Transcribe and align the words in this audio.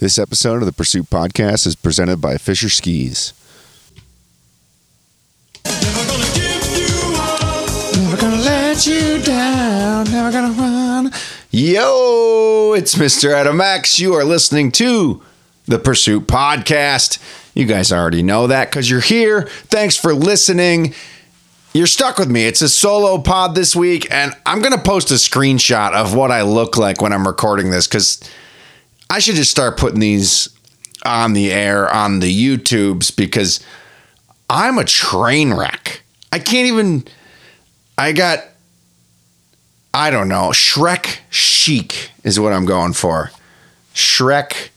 This 0.00 0.16
episode 0.16 0.62
of 0.62 0.66
the 0.66 0.72
Pursuit 0.72 1.10
Podcast 1.10 1.66
is 1.66 1.74
presented 1.74 2.20
by 2.20 2.36
Fischer 2.36 2.68
Skis. 2.68 3.32
Never 5.64 6.06
gonna 6.06 6.24
give 6.34 6.78
you 6.78 7.16
up. 7.16 7.96
Never 7.96 8.16
gonna 8.16 8.42
let 8.42 8.86
you 8.86 9.20
down. 9.20 10.04
Never 10.12 10.30
gonna 10.30 10.52
run. 10.52 11.12
Yo, 11.50 12.74
it's 12.76 12.94
Mr. 12.94 13.32
Adam 13.32 13.60
X. 13.60 13.98
You 13.98 14.14
are 14.14 14.22
listening 14.22 14.70
to 14.72 15.20
the 15.66 15.80
Pursuit 15.80 16.28
Podcast. 16.28 17.18
You 17.54 17.64
guys 17.64 17.90
already 17.90 18.22
know 18.22 18.46
that 18.46 18.70
because 18.70 18.88
you're 18.88 19.00
here. 19.00 19.48
Thanks 19.66 19.96
for 19.96 20.14
listening. 20.14 20.94
You're 21.74 21.88
stuck 21.88 22.18
with 22.18 22.30
me. 22.30 22.44
It's 22.46 22.62
a 22.62 22.68
solo 22.68 23.18
pod 23.18 23.56
this 23.56 23.74
week, 23.74 24.06
and 24.12 24.32
I'm 24.46 24.60
going 24.60 24.72
to 24.72 24.82
post 24.82 25.10
a 25.10 25.14
screenshot 25.14 25.92
of 25.92 26.14
what 26.14 26.30
I 26.30 26.42
look 26.42 26.76
like 26.76 27.02
when 27.02 27.12
I'm 27.12 27.26
recording 27.26 27.70
this 27.70 27.86
because 27.86 28.20
I 29.10 29.20
should 29.20 29.36
just 29.36 29.50
start 29.50 29.78
putting 29.78 30.00
these 30.00 30.48
on 31.04 31.32
the 31.32 31.52
air 31.52 31.92
on 31.92 32.20
the 32.20 32.32
YouTubes 32.32 33.14
because 33.16 33.64
I'm 34.50 34.78
a 34.78 34.84
train 34.84 35.54
wreck. 35.54 36.02
I 36.32 36.38
can't 36.38 36.68
even. 36.68 37.04
I 37.96 38.12
got. 38.12 38.44
I 39.94 40.10
don't 40.10 40.28
know. 40.28 40.50
Shrek 40.50 41.18
chic 41.30 42.10
is 42.22 42.38
what 42.38 42.52
I'm 42.52 42.66
going 42.66 42.92
for. 42.92 43.30
Shrek 43.94 44.68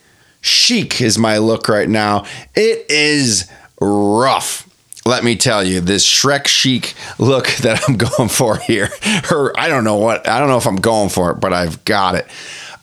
chic 0.41 1.01
is 1.01 1.17
my 1.17 1.37
look 1.37 1.67
right 1.67 1.89
now. 1.89 2.25
It 2.55 2.89
is 2.89 3.49
rough. 3.79 4.67
Let 5.05 5.23
me 5.23 5.35
tell 5.35 5.63
you, 5.63 5.81
this 5.81 6.07
Shrek 6.07 6.48
chic 6.48 6.93
look 7.20 7.48
that 7.61 7.84
I'm 7.87 7.98
going 7.98 8.29
for 8.29 8.57
here, 8.57 8.89
or 9.31 9.57
I 9.59 9.67
don't 9.67 9.84
know 9.84 9.98
what, 9.98 10.27
I 10.27 10.39
don't 10.39 10.48
know 10.48 10.57
if 10.57 10.67
I'm 10.67 10.77
going 10.77 11.09
for 11.09 11.31
it, 11.31 11.35
but 11.35 11.53
I've 11.53 11.84
got 11.85 12.15
it. 12.15 12.27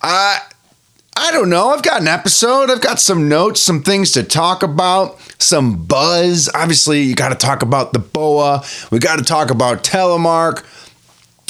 Uh, 0.03 0.39
I 1.21 1.33
don't 1.33 1.51
know. 1.51 1.71
I've 1.71 1.83
got 1.83 2.01
an 2.01 2.07
episode. 2.07 2.71
I've 2.71 2.81
got 2.81 3.01
some 3.01 3.29
notes, 3.29 3.61
some 3.61 3.83
things 3.83 4.13
to 4.13 4.23
talk 4.23 4.63
about, 4.63 5.19
some 5.43 5.85
buzz. 5.85 6.49
Obviously, 6.55 7.03
you 7.03 7.17
got 7.17 7.31
to 7.31 7.35
talk 7.35 7.63
about 7.63 7.93
the 7.93 7.99
BOA. 7.99 8.65
We 8.93 9.01
got 9.01 9.19
to 9.19 9.25
talk 9.25 9.51
about 9.51 9.83
Telemark. 9.83 10.65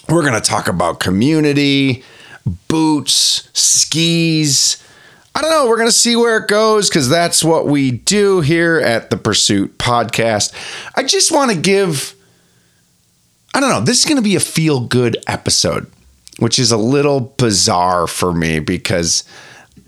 We're 0.08 0.22
going 0.22 0.40
to 0.40 0.48
talk 0.48 0.68
about 0.68 1.00
community, 1.00 2.02
boots, 2.68 3.50
skis. 3.52 4.82
I 5.34 5.42
don't 5.42 5.50
know. 5.50 5.68
We're 5.68 5.76
going 5.76 5.88
to 5.88 5.92
see 5.92 6.16
where 6.16 6.38
it 6.38 6.48
goes 6.48 6.88
because 6.88 7.10
that's 7.10 7.44
what 7.44 7.66
we 7.66 7.90
do 7.90 8.40
here 8.40 8.78
at 8.78 9.10
the 9.10 9.18
Pursuit 9.18 9.76
podcast. 9.76 10.50
I 10.94 11.02
just 11.02 11.30
want 11.30 11.50
to 11.50 11.58
give, 11.58 12.14
I 13.52 13.60
don't 13.60 13.68
know, 13.68 13.82
this 13.82 13.98
is 13.98 14.06
going 14.06 14.16
to 14.16 14.22
be 14.22 14.34
a 14.34 14.40
feel 14.40 14.80
good 14.80 15.18
episode, 15.26 15.90
which 16.38 16.58
is 16.58 16.72
a 16.72 16.78
little 16.78 17.20
bizarre 17.20 18.06
for 18.06 18.32
me 18.32 18.60
because 18.60 19.24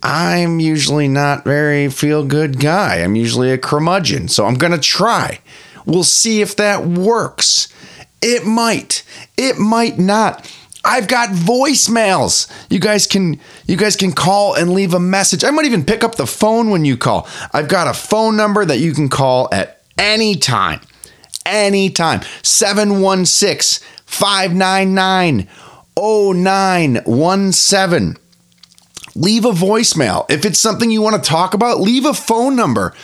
I'm 0.02 0.60
usually 0.60 1.08
not 1.08 1.44
very 1.44 1.88
feel 1.88 2.24
good 2.24 2.58
guy. 2.58 2.96
I'm 2.96 3.16
usually 3.16 3.52
a 3.52 3.58
curmudgeon. 3.58 4.28
So 4.28 4.46
I'm 4.46 4.54
going 4.54 4.72
to 4.72 4.78
try. 4.78 5.40
We'll 5.84 6.04
see 6.04 6.40
if 6.40 6.56
that 6.56 6.86
works. 6.86 7.68
It 8.22 8.46
might. 8.46 9.02
It 9.36 9.58
might 9.58 9.98
not. 9.98 10.50
I've 10.84 11.08
got 11.08 11.30
voicemails. 11.30 12.50
You 12.70 12.80
guys 12.80 13.06
can 13.06 13.38
you 13.66 13.76
guys 13.76 13.96
can 13.96 14.12
call 14.12 14.54
and 14.54 14.72
leave 14.72 14.94
a 14.94 15.00
message. 15.00 15.44
I 15.44 15.50
might 15.50 15.66
even 15.66 15.84
pick 15.84 16.02
up 16.02 16.14
the 16.14 16.26
phone 16.26 16.70
when 16.70 16.86
you 16.86 16.96
call. 16.96 17.28
I've 17.52 17.68
got 17.68 17.86
a 17.86 17.92
phone 17.92 18.36
number 18.36 18.64
that 18.64 18.78
you 18.78 18.92
can 18.92 19.10
call 19.10 19.50
at 19.52 19.82
any 19.98 20.36
time. 20.36 20.80
Anytime. 21.44 22.22
716 22.42 23.86
599 24.06 25.48
0917 25.96 28.16
leave 29.14 29.44
a 29.44 29.50
voicemail. 29.50 30.30
If 30.30 30.44
it's 30.44 30.58
something 30.58 30.90
you 30.90 31.02
want 31.02 31.22
to 31.22 31.28
talk 31.28 31.54
about, 31.54 31.80
leave 31.80 32.04
a 32.04 32.14
phone 32.14 32.56
number. 32.56 32.94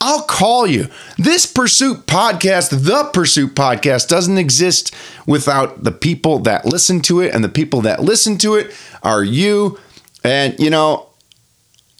I'll 0.00 0.22
call 0.22 0.66
you. 0.66 0.88
This 1.16 1.46
Pursuit 1.46 2.06
podcast, 2.06 2.84
the 2.84 3.08
Pursuit 3.12 3.54
podcast, 3.54 4.08
doesn't 4.08 4.38
exist 4.38 4.94
without 5.26 5.84
the 5.84 5.92
people 5.92 6.40
that 6.40 6.66
listen 6.66 7.00
to 7.02 7.20
it. 7.20 7.34
And 7.34 7.42
the 7.42 7.48
people 7.48 7.80
that 7.82 8.02
listen 8.02 8.36
to 8.38 8.54
it 8.54 8.74
are 9.02 9.24
you. 9.24 9.78
And, 10.22 10.58
you 10.58 10.68
know, 10.68 11.08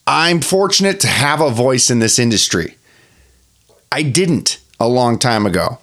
I'm 0.07 0.41
fortunate 0.41 1.01
to 1.01 1.07
have 1.07 1.41
a 1.41 1.51
voice 1.51 1.89
in 1.89 1.99
this 2.01 2.19
industry. 2.19 2.77
I 3.91 4.03
didn't 4.03 4.59
a 4.79 4.89
long 4.89 5.19
time 5.19 5.47
ago. 5.47 5.79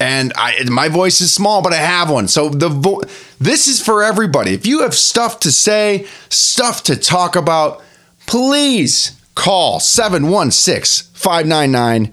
And 0.00 0.32
I, 0.36 0.64
my 0.68 0.88
voice 0.88 1.20
is 1.20 1.32
small, 1.32 1.62
but 1.62 1.72
I 1.72 1.76
have 1.76 2.10
one. 2.10 2.28
So 2.28 2.48
the 2.48 2.68
vo- 2.68 3.02
this 3.40 3.68
is 3.68 3.80
for 3.80 4.02
everybody. 4.02 4.52
If 4.52 4.66
you 4.66 4.82
have 4.82 4.94
stuff 4.94 5.40
to 5.40 5.52
say, 5.52 6.06
stuff 6.28 6.82
to 6.84 6.96
talk 6.96 7.36
about, 7.36 7.82
please 8.26 9.20
call 9.34 9.80
716 9.80 11.10
599 11.14 12.12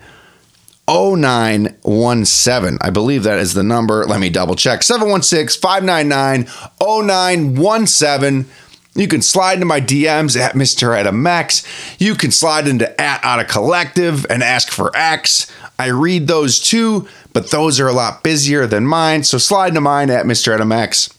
0917. 0.88 2.78
I 2.81 2.90
believe 2.90 3.24
that 3.24 3.40
is 3.40 3.53
the 3.53 3.64
number. 3.64 4.06
Let 4.06 4.20
me 4.20 4.30
double 4.30 4.56
check 4.56 4.84
716 4.84 5.62
599 5.62 6.47
0917. 6.80 8.46
You 8.94 9.08
can 9.08 9.22
slide 9.22 9.53
into 9.53 9.66
my 9.66 9.80
DMs 9.80 10.38
at 10.38 10.53
Mr. 10.53 10.97
Adam 10.97 11.25
X. 11.25 11.66
You 11.97 12.14
can 12.14 12.30
slide 12.31 12.68
into 12.68 13.00
at 13.00 13.24
Out 13.24 13.40
of 13.40 13.47
Collective 13.47 14.25
and 14.30 14.44
ask 14.44 14.70
for 14.70 14.91
X. 14.96 15.50
I 15.80 15.88
read 15.88 16.28
those 16.28 16.59
too, 16.59 17.08
but 17.34 17.52
those 17.52 17.80
are 17.80 17.88
a 17.88 17.94
lot 17.94 18.24
busier 18.24 18.68
than 18.68 18.86
mine. 18.86 19.24
So 19.24 19.38
slide 19.38 19.69
into 19.69 19.81
mine 19.81 20.09
at 20.09 20.25
Mr. 20.25 20.53
Adam 20.53 20.72
X. 20.72 21.14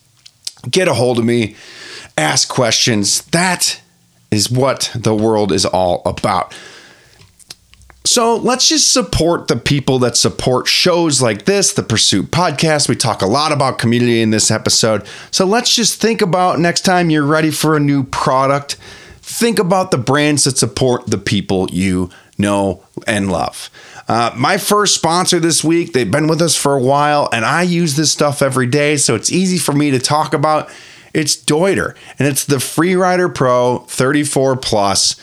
Get 0.70 0.88
a 0.88 0.94
hold 0.94 1.18
of 1.18 1.24
me. 1.24 1.56
Ask 2.16 2.48
questions. 2.48 3.22
That 3.26 3.80
is 4.30 4.50
what 4.50 4.90
the 4.94 5.14
world 5.14 5.52
is 5.52 5.66
all 5.66 6.02
about. 6.04 6.54
So 8.04 8.36
let's 8.36 8.68
just 8.68 8.92
support 8.92 9.46
the 9.46 9.56
people 9.56 10.00
that 10.00 10.16
support 10.16 10.66
shows 10.66 11.22
like 11.22 11.44
this, 11.44 11.72
the 11.72 11.84
Pursuit 11.84 12.30
Podcast. 12.32 12.88
We 12.88 12.96
talk 12.96 13.22
a 13.22 13.26
lot 13.26 13.52
about 13.52 13.78
community 13.78 14.20
in 14.20 14.30
this 14.30 14.50
episode. 14.50 15.06
So 15.30 15.46
let's 15.46 15.74
just 15.74 16.00
think 16.00 16.20
about 16.20 16.58
next 16.58 16.80
time 16.80 17.10
you're 17.10 17.24
ready 17.24 17.52
for 17.52 17.76
a 17.76 17.80
new 17.80 18.02
product, 18.02 18.74
think 19.20 19.60
about 19.60 19.92
the 19.92 19.98
brands 19.98 20.44
that 20.44 20.58
support 20.58 21.06
the 21.06 21.18
people 21.18 21.70
you 21.70 22.10
know 22.38 22.82
and 23.06 23.30
love. 23.30 23.70
Uh, 24.12 24.30
my 24.36 24.58
first 24.58 24.94
sponsor 24.94 25.40
this 25.40 25.64
week, 25.64 25.94
they've 25.94 26.10
been 26.10 26.26
with 26.26 26.42
us 26.42 26.54
for 26.54 26.74
a 26.74 26.82
while, 26.82 27.30
and 27.32 27.46
I 27.46 27.62
use 27.62 27.96
this 27.96 28.12
stuff 28.12 28.42
every 28.42 28.66
day, 28.66 28.98
so 28.98 29.14
it's 29.14 29.32
easy 29.32 29.56
for 29.56 29.72
me 29.72 29.90
to 29.90 29.98
talk 29.98 30.34
about. 30.34 30.70
It's 31.14 31.34
Deuter, 31.34 31.96
and 32.18 32.28
it's 32.28 32.44
the 32.44 32.56
Freerider 32.56 33.34
Pro 33.34 33.78
34 33.88 34.58
Plus. 34.58 35.16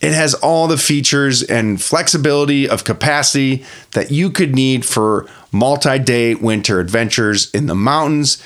It 0.00 0.12
has 0.12 0.34
all 0.34 0.66
the 0.66 0.76
features 0.76 1.44
and 1.44 1.80
flexibility 1.80 2.68
of 2.68 2.82
capacity 2.82 3.64
that 3.92 4.10
you 4.10 4.28
could 4.28 4.56
need 4.56 4.84
for 4.84 5.28
multi 5.52 6.00
day 6.00 6.34
winter 6.34 6.80
adventures 6.80 7.48
in 7.52 7.66
the 7.66 7.76
mountains. 7.76 8.42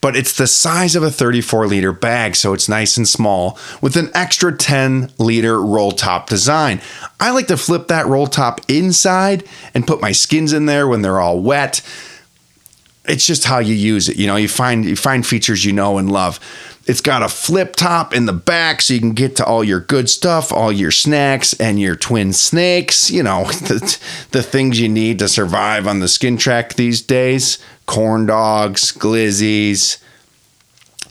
But 0.00 0.16
it's 0.16 0.36
the 0.36 0.46
size 0.46 0.94
of 0.94 1.02
a 1.02 1.10
34 1.10 1.66
liter 1.66 1.92
bag, 1.92 2.36
so 2.36 2.52
it's 2.52 2.68
nice 2.68 2.96
and 2.96 3.08
small 3.08 3.58
with 3.80 3.96
an 3.96 4.10
extra 4.14 4.56
10 4.56 5.12
liter 5.18 5.60
roll 5.60 5.92
top 5.92 6.28
design. 6.28 6.80
I 7.18 7.30
like 7.30 7.48
to 7.48 7.56
flip 7.56 7.88
that 7.88 8.06
roll 8.06 8.26
top 8.26 8.60
inside 8.68 9.44
and 9.74 9.86
put 9.86 10.00
my 10.00 10.12
skins 10.12 10.52
in 10.52 10.66
there 10.66 10.86
when 10.86 11.02
they're 11.02 11.20
all 11.20 11.40
wet. 11.40 11.80
It's 13.06 13.26
just 13.26 13.44
how 13.44 13.58
you 13.58 13.74
use 13.74 14.08
it. 14.08 14.16
You 14.16 14.26
know, 14.26 14.36
you 14.36 14.48
find 14.48 14.84
you 14.84 14.96
find 14.96 15.26
features 15.26 15.64
you 15.64 15.72
know 15.72 15.98
and 15.98 16.12
love. 16.12 16.38
It's 16.88 17.02
got 17.02 17.22
a 17.22 17.28
flip 17.28 17.76
top 17.76 18.14
in 18.14 18.24
the 18.24 18.32
back 18.32 18.80
so 18.80 18.94
you 18.94 19.00
can 19.00 19.12
get 19.12 19.36
to 19.36 19.44
all 19.44 19.62
your 19.62 19.80
good 19.80 20.08
stuff, 20.08 20.50
all 20.50 20.72
your 20.72 20.90
snacks 20.90 21.52
and 21.60 21.78
your 21.78 21.94
twin 21.94 22.32
snakes, 22.32 23.10
you 23.10 23.22
know, 23.22 23.44
the, 23.52 23.98
the 24.30 24.42
things 24.42 24.80
you 24.80 24.88
need 24.88 25.18
to 25.18 25.28
survive 25.28 25.86
on 25.86 26.00
the 26.00 26.08
skin 26.08 26.38
track 26.38 26.74
these 26.74 27.02
days 27.02 27.58
corn 27.84 28.26
dogs, 28.26 28.92
glizzies. 28.92 29.98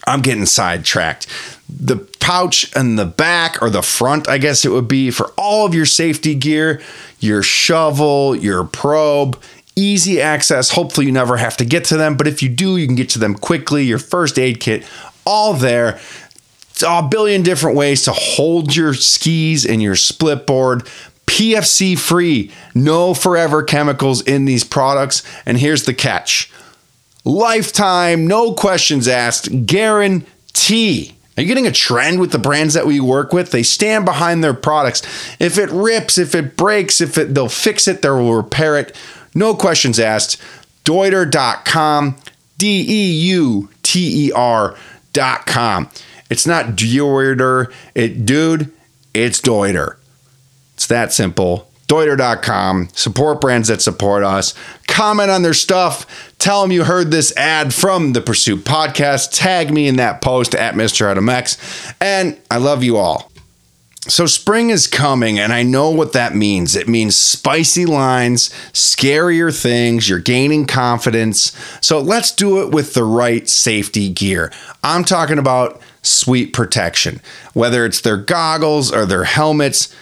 I'm 0.06 0.22
getting 0.22 0.46
sidetracked. 0.46 1.28
The 1.68 1.98
pouch 1.98 2.74
in 2.76 2.96
the 2.96 3.06
back 3.06 3.62
or 3.62 3.70
the 3.70 3.82
front, 3.82 4.30
I 4.30 4.38
guess 4.38 4.64
it 4.64 4.70
would 4.70 4.88
be 4.88 5.12
for 5.12 5.34
all 5.38 5.66
of 5.66 5.74
your 5.74 5.86
safety 5.86 6.34
gear, 6.36 6.82
your 7.20 7.44
shovel, 7.44 8.36
your 8.36 8.64
probe, 8.64 9.42
easy 9.76 10.22
access. 10.22 10.72
Hopefully, 10.72 11.06
you 11.06 11.12
never 11.12 11.38
have 11.38 11.58
to 11.58 11.66
get 11.66 11.86
to 11.86 11.98
them, 11.98 12.16
but 12.16 12.28
if 12.28 12.42
you 12.42 12.50
do, 12.50 12.78
you 12.78 12.86
can 12.86 12.96
get 12.96 13.10
to 13.10 13.20
them 13.20 13.36
quickly. 13.36 13.84
Your 13.84 14.00
first 14.00 14.40
aid 14.40 14.60
kit, 14.60 14.86
all 15.28 15.54
there. 15.54 16.00
It's 16.70 16.84
a 16.84 17.02
billion 17.02 17.44
different 17.44 17.76
ways 17.76 18.04
to 18.04 18.14
hold 18.14 18.76
your 18.76 18.94
skis 18.94 19.66
and 19.66 19.82
your 19.82 19.96
split 19.96 20.48
board. 20.48 20.88
PFC 21.26 22.00
free, 22.00 22.52
no 22.74 23.14
forever 23.14 23.62
chemicals 23.62 24.22
in 24.22 24.46
these 24.46 24.64
products. 24.64 25.22
And 25.46 25.58
here's 25.58 25.84
the 25.84 25.94
catch 25.94 26.52
lifetime, 27.26 28.26
no 28.26 28.54
questions 28.54 29.06
asked, 29.08 29.66
guarantee. 29.66 31.14
Are 31.36 31.42
you 31.42 31.48
getting 31.48 31.68
a 31.68 31.72
trend 31.72 32.22
with 32.22 32.32
the 32.32 32.40
brands 32.40 32.74
that 32.74 32.88
we 32.88 33.02
work 33.02 33.34
with? 33.34 33.52
They 33.52 33.64
stand 33.64 34.06
behind 34.06 34.42
their 34.42 34.54
products. 34.54 35.02
If 35.40 35.58
it 35.58 35.70
rips, 35.72 36.18
if 36.18 36.34
it 36.34 36.56
breaks, 36.56 37.02
if 37.02 37.18
it 37.18 37.36
they'll 37.36 37.50
fix 37.50 37.88
it, 37.88 38.02
they'll 38.02 38.34
repair 38.34 38.78
it. 38.78 38.96
No 39.36 39.54
questions 39.56 40.00
asked. 40.00 40.42
Deuter.com, 40.86 42.16
D 42.58 42.86
E 42.88 43.12
U 43.34 43.70
T 43.84 44.28
E 44.28 44.32
R.com. 44.32 44.97
It's 46.30 46.46
not 46.46 46.76
Deuter. 46.76 47.72
It 47.96 48.26
dude, 48.26 48.72
It's 49.14 49.42
Deuter. 49.42 49.96
It's 50.76 50.88
that 50.88 51.12
simple. 51.14 51.70
Deuter.com. 51.88 52.90
Support 52.94 53.40
brands 53.40 53.70
that 53.70 53.82
support 53.82 54.24
us. 54.24 54.54
Comment 54.88 55.32
on 55.32 55.42
their 55.42 55.54
stuff. 55.54 56.34
Tell 56.38 56.62
them 56.62 56.72
you 56.72 56.84
heard 56.84 57.12
this 57.12 57.36
ad 57.38 57.74
from 57.74 58.12
the 58.14 58.22
Pursuit 58.22 58.66
podcast. 58.66 59.30
Tag 59.32 59.72
me 59.72 59.88
in 59.88 59.96
that 59.96 60.22
post 60.22 60.54
at 60.54 60.76
Mr. 60.76 61.10
Adam 61.10 61.30
X. 61.30 61.58
And 62.02 62.38
I 62.52 62.58
love 62.58 62.84
you 62.84 62.98
all. 62.98 63.32
So, 64.10 64.26
spring 64.26 64.70
is 64.70 64.88
coming, 64.88 65.38
and 65.38 65.52
I 65.52 65.64
know 65.64 65.90
what 65.90 66.14
that 66.14 66.34
means. 66.34 66.76
It 66.78 66.88
means 66.88 67.18
spicy 67.18 67.86
lines, 67.86 68.50
scarier 68.72 69.54
things, 69.54 70.08
you're 70.08 70.20
gaining 70.20 70.66
confidence. 70.66 71.52
So, 71.82 72.00
let's 72.00 72.32
do 72.32 72.62
it 72.62 72.72
with 72.72 72.94
the 72.94 73.04
right 73.04 73.48
safety 73.50 74.10
gear. 74.10 74.52
I'm 74.82 75.04
talking 75.04 75.38
about 75.38 75.82
sweet 76.02 76.54
protection, 76.54 77.20
whether 77.54 77.86
it's 77.86 78.00
their 78.00 78.18
goggles 78.18 78.94
or 78.94 79.06
their 79.06 79.26
helmets. 79.26 79.94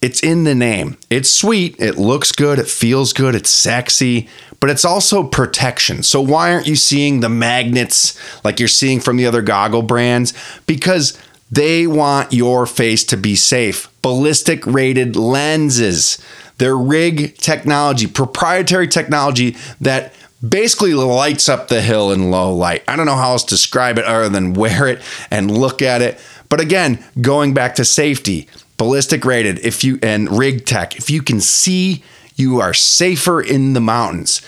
It's 0.00 0.20
in 0.20 0.42
the 0.42 0.56
name. 0.56 0.98
It's 1.08 1.30
sweet, 1.30 1.76
it 1.78 1.96
looks 1.96 2.32
good, 2.32 2.58
it 2.58 2.66
feels 2.66 3.12
good, 3.12 3.36
it's 3.36 3.50
sexy, 3.50 4.28
but 4.58 4.70
it's 4.70 4.84
also 4.84 5.22
protection. 5.22 6.02
So, 6.02 6.20
why 6.20 6.52
aren't 6.52 6.66
you 6.66 6.74
seeing 6.74 7.20
the 7.20 7.28
magnets 7.28 8.18
like 8.42 8.58
you're 8.58 8.68
seeing 8.68 8.98
from 8.98 9.16
the 9.16 9.26
other 9.26 9.42
goggle 9.42 9.82
brands? 9.82 10.34
Because 10.66 11.16
they 11.52 11.86
want 11.86 12.32
your 12.32 12.64
face 12.64 13.04
to 13.04 13.16
be 13.18 13.36
safe. 13.36 13.88
Ballistic 14.00 14.66
rated 14.66 15.14
lenses. 15.14 16.18
Their 16.56 16.76
rig 16.76 17.36
technology, 17.36 18.06
proprietary 18.06 18.88
technology 18.88 19.56
that 19.80 20.14
basically 20.46 20.94
lights 20.94 21.50
up 21.50 21.68
the 21.68 21.82
hill 21.82 22.10
in 22.10 22.30
low 22.30 22.54
light. 22.54 22.82
I 22.88 22.96
don't 22.96 23.06
know 23.06 23.16
how 23.16 23.32
else 23.32 23.44
to 23.44 23.54
describe 23.54 23.98
it 23.98 24.06
other 24.06 24.30
than 24.30 24.54
wear 24.54 24.88
it 24.88 25.02
and 25.30 25.50
look 25.50 25.82
at 25.82 26.00
it. 26.00 26.18
But 26.48 26.60
again, 26.60 27.04
going 27.20 27.52
back 27.52 27.74
to 27.74 27.84
safety, 27.84 28.48
ballistic 28.78 29.24
rated, 29.24 29.58
if 29.60 29.84
you 29.84 29.98
and 30.02 30.30
rig 30.30 30.64
tech, 30.64 30.96
if 30.96 31.10
you 31.10 31.22
can 31.22 31.40
see, 31.40 32.02
you 32.34 32.60
are 32.60 32.74
safer 32.74 33.42
in 33.42 33.74
the 33.74 33.80
mountains. 33.80 34.40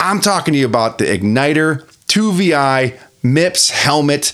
I'm 0.00 0.20
talking 0.20 0.52
to 0.52 0.58
you 0.58 0.66
about 0.66 0.98
the 0.98 1.04
Igniter 1.04 1.84
2VI 2.06 2.98
MIPS 3.22 3.70
helmet 3.70 4.32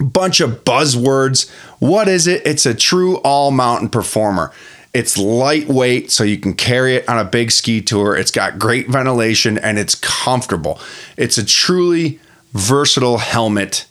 bunch 0.00 0.40
of 0.40 0.64
buzzwords. 0.64 1.50
What 1.78 2.08
is 2.08 2.26
it? 2.26 2.46
It's 2.46 2.66
a 2.66 2.74
true 2.74 3.16
all 3.18 3.50
mountain 3.50 3.88
performer. 3.88 4.52
It's 4.92 5.16
lightweight, 5.16 6.10
so 6.10 6.24
you 6.24 6.36
can 6.36 6.54
carry 6.54 6.96
it 6.96 7.08
on 7.08 7.18
a 7.18 7.24
big 7.24 7.52
ski 7.52 7.80
tour. 7.80 8.16
It's 8.16 8.32
got 8.32 8.58
great 8.58 8.88
ventilation 8.88 9.56
and 9.58 9.78
it's 9.78 9.94
comfortable. 9.94 10.80
It's 11.16 11.38
a 11.38 11.44
truly 11.44 12.18
versatile 12.52 13.18
helmet 13.18 13.86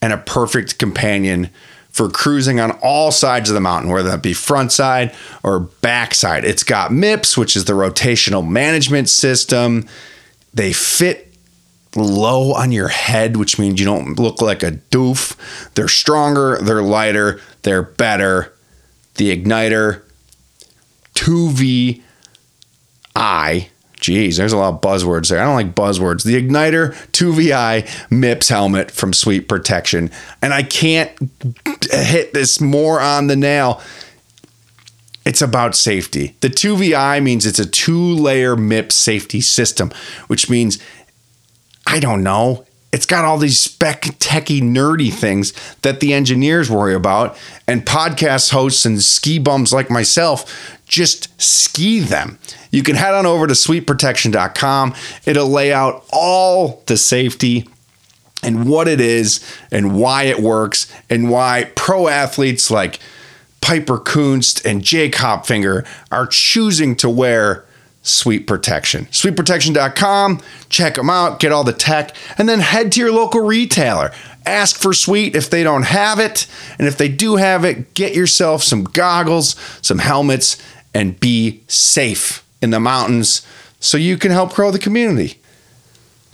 and 0.00 0.12
a 0.12 0.18
perfect 0.18 0.78
companion 0.78 1.50
for 1.90 2.08
cruising 2.08 2.58
on 2.58 2.70
all 2.82 3.10
sides 3.10 3.50
of 3.50 3.54
the 3.54 3.60
mountain, 3.60 3.90
whether 3.90 4.10
that 4.10 4.22
be 4.22 4.32
front 4.32 4.72
side 4.72 5.14
or 5.42 5.60
back 5.60 6.14
side. 6.14 6.44
It's 6.44 6.62
got 6.62 6.90
MIPS, 6.90 7.36
which 7.36 7.56
is 7.56 7.66
the 7.66 7.74
rotational 7.74 8.46
management 8.48 9.10
system. 9.10 9.86
They 10.54 10.72
fit 10.72 11.31
low 11.96 12.52
on 12.52 12.72
your 12.72 12.88
head, 12.88 13.36
which 13.36 13.58
means 13.58 13.78
you 13.80 13.86
don't 13.86 14.18
look 14.18 14.40
like 14.40 14.62
a 14.62 14.72
doof. 14.72 15.36
They're 15.74 15.88
stronger, 15.88 16.58
they're 16.60 16.82
lighter, 16.82 17.40
they're 17.62 17.82
better. 17.82 18.52
The 19.16 19.36
Igniter 19.36 20.02
2VI. 21.14 22.02
Geez, 24.00 24.36
there's 24.36 24.52
a 24.52 24.56
lot 24.56 24.74
of 24.74 24.80
buzzwords 24.80 25.28
there. 25.28 25.40
I 25.40 25.44
don't 25.44 25.54
like 25.54 25.74
buzzwords. 25.76 26.24
The 26.24 26.34
Igniter 26.34 26.92
2VI 27.12 27.86
MIPS 28.10 28.48
helmet 28.48 28.90
from 28.90 29.12
Sweet 29.12 29.48
Protection. 29.48 30.10
And 30.40 30.52
I 30.52 30.64
can't 30.64 31.12
hit 31.88 32.34
this 32.34 32.60
more 32.60 33.00
on 33.00 33.28
the 33.28 33.36
nail. 33.36 33.80
It's 35.24 35.40
about 35.40 35.76
safety. 35.76 36.34
The 36.40 36.48
2VI 36.48 37.22
means 37.22 37.46
it's 37.46 37.60
a 37.60 37.66
two 37.66 37.96
layer 37.96 38.56
MIPS 38.56 38.96
safety 38.96 39.40
system, 39.40 39.92
which 40.26 40.50
means 40.50 40.80
I 41.86 42.00
don't 42.00 42.22
know. 42.22 42.64
It's 42.92 43.06
got 43.06 43.24
all 43.24 43.38
these 43.38 43.58
spec 43.58 44.16
techy 44.18 44.60
nerdy 44.60 45.12
things 45.12 45.54
that 45.80 46.00
the 46.00 46.12
engineers 46.12 46.70
worry 46.70 46.94
about, 46.94 47.38
and 47.66 47.86
podcast 47.86 48.50
hosts 48.50 48.84
and 48.84 49.02
ski 49.02 49.38
bums 49.38 49.72
like 49.72 49.90
myself 49.90 50.78
just 50.92 51.40
ski 51.40 52.00
them. 52.00 52.38
You 52.70 52.82
can 52.82 52.96
head 52.96 53.14
on 53.14 53.24
over 53.24 53.46
to 53.46 53.54
sweetprotection.com. 53.54 54.94
It'll 55.24 55.48
lay 55.48 55.72
out 55.72 56.04
all 56.12 56.82
the 56.84 56.98
safety 56.98 57.66
and 58.42 58.68
what 58.68 58.88
it 58.88 59.00
is 59.00 59.40
and 59.70 59.98
why 59.98 60.24
it 60.24 60.40
works 60.40 60.92
and 61.08 61.30
why 61.30 61.72
pro 61.76 62.08
athletes 62.08 62.70
like 62.70 62.98
Piper 63.62 63.96
Kunst 63.96 64.66
and 64.66 64.82
Jake 64.82 65.14
Hopfinger 65.14 65.86
are 66.10 66.26
choosing 66.26 66.94
to 66.96 67.08
wear 67.08 67.64
Sweet 68.02 68.46
Protection. 68.46 69.06
Sweetprotection.com, 69.06 70.40
check 70.68 70.94
them 70.94 71.08
out, 71.08 71.38
get 71.38 71.52
all 71.52 71.64
the 71.64 71.72
tech, 71.72 72.14
and 72.36 72.48
then 72.48 72.60
head 72.60 72.92
to 72.92 73.00
your 73.00 73.12
local 73.12 73.40
retailer. 73.40 74.12
Ask 74.44 74.76
for 74.76 74.92
Sweet 74.92 75.36
if 75.36 75.50
they 75.50 75.62
don't 75.62 75.84
have 75.84 76.18
it. 76.18 76.46
And 76.78 76.88
if 76.88 76.98
they 76.98 77.08
do 77.08 77.36
have 77.36 77.64
it, 77.64 77.94
get 77.94 78.14
yourself 78.14 78.62
some 78.62 78.84
goggles, 78.84 79.54
some 79.80 79.98
helmets, 79.98 80.60
and 80.92 81.18
be 81.20 81.62
safe 81.68 82.44
in 82.60 82.70
the 82.70 82.80
mountains 82.80 83.46
so 83.78 83.96
you 83.96 84.16
can 84.16 84.30
help 84.30 84.54
grow 84.54 84.70
the 84.70 84.78
community. 84.78 85.38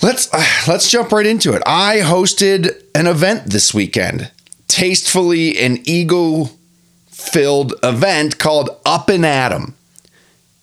Let's 0.00 0.32
uh, 0.32 0.44
let's 0.68 0.90
jump 0.90 1.12
right 1.12 1.26
into 1.26 1.54
it. 1.54 1.62
I 1.66 1.98
hosted 1.98 2.82
an 2.94 3.06
event 3.06 3.46
this 3.46 3.74
weekend. 3.74 4.30
Tastefully 4.68 5.58
an 5.58 5.78
ego 5.84 6.50
filled 7.08 7.74
event 7.82 8.38
called 8.38 8.70
Up 8.86 9.08
and 9.08 9.26
Adam. 9.26 9.74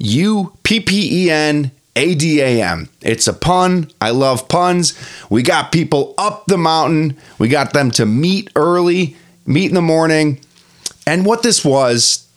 U 0.05 0.53
P 0.63 0.79
P 0.79 1.25
E 1.25 1.31
N 1.31 1.71
A 1.95 2.15
D 2.15 2.41
A 2.41 2.61
M. 2.61 2.89
It's 3.01 3.27
a 3.27 3.33
pun. 3.33 3.91
I 3.99 4.11
love 4.11 4.47
puns. 4.47 4.93
We 5.29 5.41
got 5.43 5.71
people 5.71 6.13
up 6.17 6.45
the 6.45 6.57
mountain. 6.57 7.17
We 7.39 7.47
got 7.47 7.73
them 7.73 7.91
to 7.91 8.05
meet 8.05 8.51
early, 8.55 9.15
meet 9.45 9.69
in 9.69 9.75
the 9.75 9.81
morning. 9.81 10.39
And 11.07 11.25
what 11.25 11.43
this 11.43 11.63
was, 11.63 12.27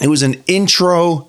it 0.00 0.08
was 0.08 0.22
an 0.22 0.42
intro 0.46 1.28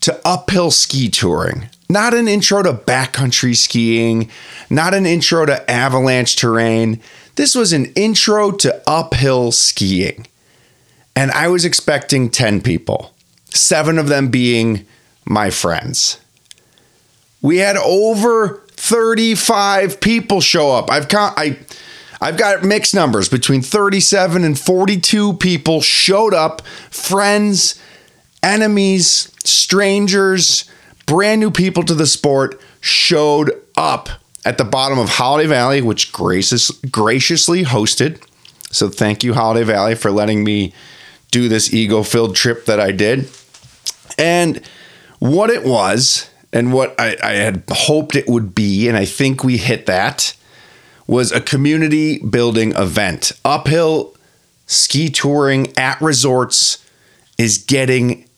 to 0.00 0.20
uphill 0.24 0.70
ski 0.70 1.08
touring. 1.08 1.68
Not 1.88 2.12
an 2.12 2.28
intro 2.28 2.62
to 2.62 2.74
backcountry 2.74 3.56
skiing, 3.56 4.30
not 4.68 4.92
an 4.92 5.06
intro 5.06 5.46
to 5.46 5.70
avalanche 5.70 6.36
terrain. 6.36 7.00
This 7.36 7.54
was 7.54 7.72
an 7.72 7.86
intro 7.94 8.50
to 8.52 8.82
uphill 8.86 9.52
skiing. 9.52 10.26
And 11.16 11.30
I 11.30 11.48
was 11.48 11.64
expecting 11.64 12.28
10 12.30 12.60
people 12.60 13.14
seven 13.50 13.98
of 13.98 14.08
them 14.08 14.28
being 14.28 14.86
my 15.24 15.50
friends. 15.50 16.20
We 17.40 17.58
had 17.58 17.76
over 17.76 18.62
35 18.70 20.00
people 20.00 20.40
show 20.40 20.72
up. 20.72 20.90
I've 20.90 21.08
count, 21.08 21.34
I 21.36 21.58
I've 22.20 22.36
got 22.36 22.64
mixed 22.64 22.94
numbers 22.94 23.28
between 23.28 23.62
37 23.62 24.42
and 24.42 24.58
42 24.58 25.34
people 25.34 25.80
showed 25.80 26.34
up, 26.34 26.66
friends, 26.90 27.80
enemies, 28.42 29.32
strangers, 29.44 30.68
brand 31.06 31.40
new 31.40 31.50
people 31.50 31.84
to 31.84 31.94
the 31.94 32.06
sport 32.06 32.60
showed 32.80 33.52
up 33.76 34.08
at 34.44 34.58
the 34.58 34.64
bottom 34.64 34.98
of 34.98 35.10
Holiday 35.10 35.48
Valley, 35.48 35.80
which 35.80 36.12
gracious, 36.12 36.70
graciously 36.90 37.64
hosted. 37.64 38.22
So 38.70 38.88
thank 38.88 39.22
you, 39.22 39.34
Holiday 39.34 39.64
Valley, 39.64 39.94
for 39.94 40.10
letting 40.10 40.42
me 40.42 40.74
do 41.30 41.48
this 41.48 41.72
ego 41.72 42.02
filled 42.02 42.34
trip 42.34 42.64
that 42.66 42.80
I 42.80 42.90
did. 42.90 43.28
And 44.18 44.60
what 45.20 45.50
it 45.50 45.64
was, 45.64 46.28
and 46.52 46.72
what 46.72 46.94
I, 46.98 47.16
I, 47.22 47.32
had 47.34 47.62
hoped 47.70 48.16
it 48.16 48.28
would 48.28 48.54
be, 48.54 48.88
and 48.88 48.96
I 48.96 49.04
think 49.04 49.44
we 49.44 49.56
hit 49.56 49.86
that, 49.86 50.34
was 51.06 51.32
a 51.32 51.40
community 51.40 52.18
building 52.18 52.72
event. 52.76 53.32
Uphill 53.44 54.14
ski 54.66 55.08
touring 55.08 55.76
at 55.78 56.00
resorts 56.00 56.84
is 57.38 57.58
getting 57.58 58.28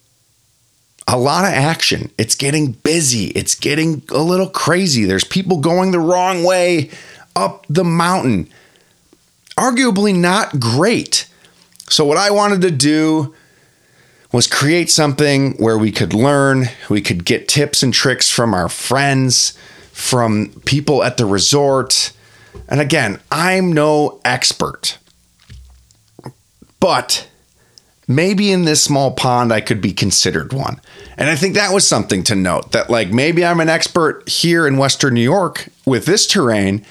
a 1.08 1.18
lot 1.18 1.44
of 1.44 1.50
action. 1.50 2.10
It's 2.16 2.36
getting 2.36 2.72
busy. 2.72 3.26
It's 3.28 3.54
getting 3.54 4.02
a 4.10 4.22
little 4.22 4.48
crazy. 4.48 5.04
There's 5.04 5.24
people 5.24 5.58
going 5.58 5.90
the 5.90 5.98
wrong 5.98 6.44
way 6.44 6.90
up 7.34 7.66
the 7.68 7.84
mountain. 7.84 8.48
Arguably 9.58 10.14
not 10.14 10.60
great. 10.60 11.26
So, 11.88 12.04
what 12.04 12.16
I 12.16 12.30
wanted 12.30 12.60
to 12.62 12.70
do 12.70 13.34
was 14.32 14.46
create 14.46 14.90
something 14.90 15.54
where 15.56 15.78
we 15.78 15.90
could 15.90 16.14
learn, 16.14 16.66
we 16.88 17.00
could 17.00 17.24
get 17.24 17.48
tips 17.48 17.82
and 17.82 17.92
tricks 17.92 18.30
from 18.30 18.54
our 18.54 18.68
friends, 18.68 19.58
from 19.92 20.50
people 20.64 21.02
at 21.02 21.16
the 21.16 21.26
resort. 21.26 22.12
And 22.68 22.80
again, 22.80 23.20
I'm 23.30 23.72
no 23.72 24.20
expert, 24.24 24.98
but 26.78 27.28
maybe 28.06 28.50
in 28.50 28.64
this 28.64 28.82
small 28.82 29.12
pond 29.12 29.52
I 29.52 29.60
could 29.60 29.80
be 29.80 29.92
considered 29.92 30.52
one. 30.52 30.80
And 31.16 31.28
I 31.28 31.36
think 31.36 31.54
that 31.54 31.74
was 31.74 31.86
something 31.86 32.22
to 32.24 32.34
note 32.34 32.72
that, 32.72 32.88
like, 32.88 33.12
maybe 33.12 33.44
I'm 33.44 33.60
an 33.60 33.68
expert 33.68 34.28
here 34.28 34.66
in 34.66 34.78
Western 34.78 35.14
New 35.14 35.20
York 35.20 35.68
with 35.84 36.06
this 36.06 36.26
terrain, 36.26 36.84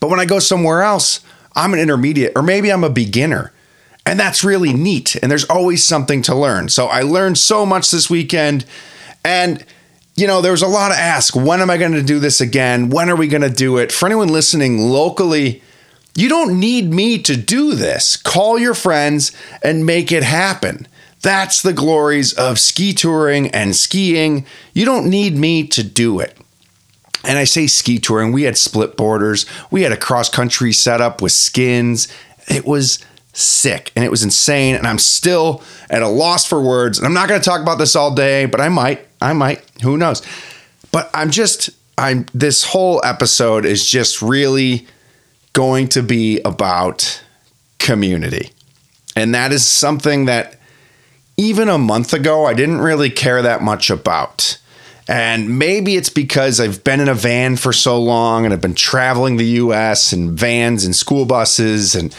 but 0.00 0.10
when 0.10 0.20
I 0.20 0.26
go 0.26 0.38
somewhere 0.38 0.82
else, 0.82 1.20
I'm 1.54 1.72
an 1.72 1.80
intermediate, 1.80 2.32
or 2.36 2.42
maybe 2.42 2.70
I'm 2.70 2.84
a 2.84 2.90
beginner. 2.90 3.52
And 4.06 4.18
that's 4.18 4.42
really 4.42 4.72
neat. 4.72 5.16
And 5.16 5.30
there's 5.30 5.44
always 5.44 5.84
something 5.84 6.22
to 6.22 6.34
learn. 6.34 6.68
So 6.68 6.86
I 6.86 7.02
learned 7.02 7.38
so 7.38 7.66
much 7.66 7.90
this 7.90 8.08
weekend. 8.08 8.64
And, 9.24 9.64
you 10.16 10.26
know, 10.26 10.40
there 10.40 10.52
was 10.52 10.62
a 10.62 10.68
lot 10.68 10.90
of 10.90 10.96
ask 10.96 11.36
when 11.36 11.60
am 11.60 11.70
I 11.70 11.76
going 11.76 11.92
to 11.92 12.02
do 12.02 12.18
this 12.18 12.40
again? 12.40 12.90
When 12.90 13.10
are 13.10 13.16
we 13.16 13.28
going 13.28 13.42
to 13.42 13.50
do 13.50 13.76
it? 13.76 13.92
For 13.92 14.06
anyone 14.06 14.28
listening 14.28 14.78
locally, 14.78 15.62
you 16.14 16.28
don't 16.28 16.58
need 16.58 16.90
me 16.90 17.18
to 17.22 17.36
do 17.36 17.74
this. 17.74 18.16
Call 18.16 18.58
your 18.58 18.74
friends 18.74 19.32
and 19.62 19.86
make 19.86 20.10
it 20.10 20.22
happen. 20.22 20.88
That's 21.22 21.60
the 21.60 21.74
glories 21.74 22.32
of 22.32 22.58
ski 22.58 22.94
touring 22.94 23.48
and 23.48 23.76
skiing. 23.76 24.46
You 24.72 24.86
don't 24.86 25.08
need 25.08 25.36
me 25.36 25.66
to 25.68 25.82
do 25.82 26.18
it. 26.18 26.36
And 27.24 27.38
I 27.38 27.44
say 27.44 27.66
ski 27.66 27.98
touring, 27.98 28.32
we 28.32 28.44
had 28.44 28.56
split 28.56 28.96
borders, 28.96 29.44
we 29.70 29.82
had 29.82 29.92
a 29.92 29.96
cross 29.96 30.30
country 30.30 30.72
setup 30.72 31.20
with 31.20 31.32
skins. 31.32 32.08
It 32.48 32.64
was 32.64 32.98
sick 33.32 33.92
and 33.94 34.04
it 34.04 34.10
was 34.10 34.22
insane. 34.22 34.74
And 34.74 34.86
I'm 34.86 34.98
still 34.98 35.62
at 35.88 36.02
a 36.02 36.08
loss 36.08 36.46
for 36.46 36.60
words. 36.60 36.98
And 36.98 37.06
I'm 37.06 37.14
not 37.14 37.28
going 37.28 37.40
to 37.40 37.44
talk 37.44 37.62
about 37.62 37.78
this 37.78 37.96
all 37.96 38.14
day, 38.14 38.46
but 38.46 38.60
I 38.60 38.68
might. 38.68 39.06
I 39.20 39.32
might. 39.32 39.62
Who 39.82 39.96
knows? 39.96 40.22
But 40.92 41.10
I'm 41.14 41.30
just, 41.30 41.70
I'm, 41.96 42.26
this 42.34 42.64
whole 42.64 43.00
episode 43.04 43.64
is 43.64 43.88
just 43.88 44.22
really 44.22 44.86
going 45.52 45.88
to 45.88 46.02
be 46.02 46.40
about 46.44 47.22
community. 47.78 48.50
And 49.16 49.34
that 49.34 49.52
is 49.52 49.66
something 49.66 50.26
that 50.26 50.58
even 51.36 51.68
a 51.68 51.78
month 51.78 52.12
ago, 52.12 52.46
I 52.46 52.54
didn't 52.54 52.80
really 52.80 53.10
care 53.10 53.42
that 53.42 53.62
much 53.62 53.90
about. 53.90 54.58
And 55.08 55.58
maybe 55.58 55.96
it's 55.96 56.08
because 56.08 56.60
I've 56.60 56.84
been 56.84 57.00
in 57.00 57.08
a 57.08 57.14
van 57.14 57.56
for 57.56 57.72
so 57.72 58.00
long 58.00 58.44
and 58.44 58.54
I've 58.54 58.60
been 58.60 58.74
traveling 58.74 59.38
the 59.38 59.44
US 59.44 60.12
and 60.12 60.38
vans 60.38 60.84
and 60.84 60.94
school 60.94 61.24
buses 61.24 61.96
and 61.96 62.14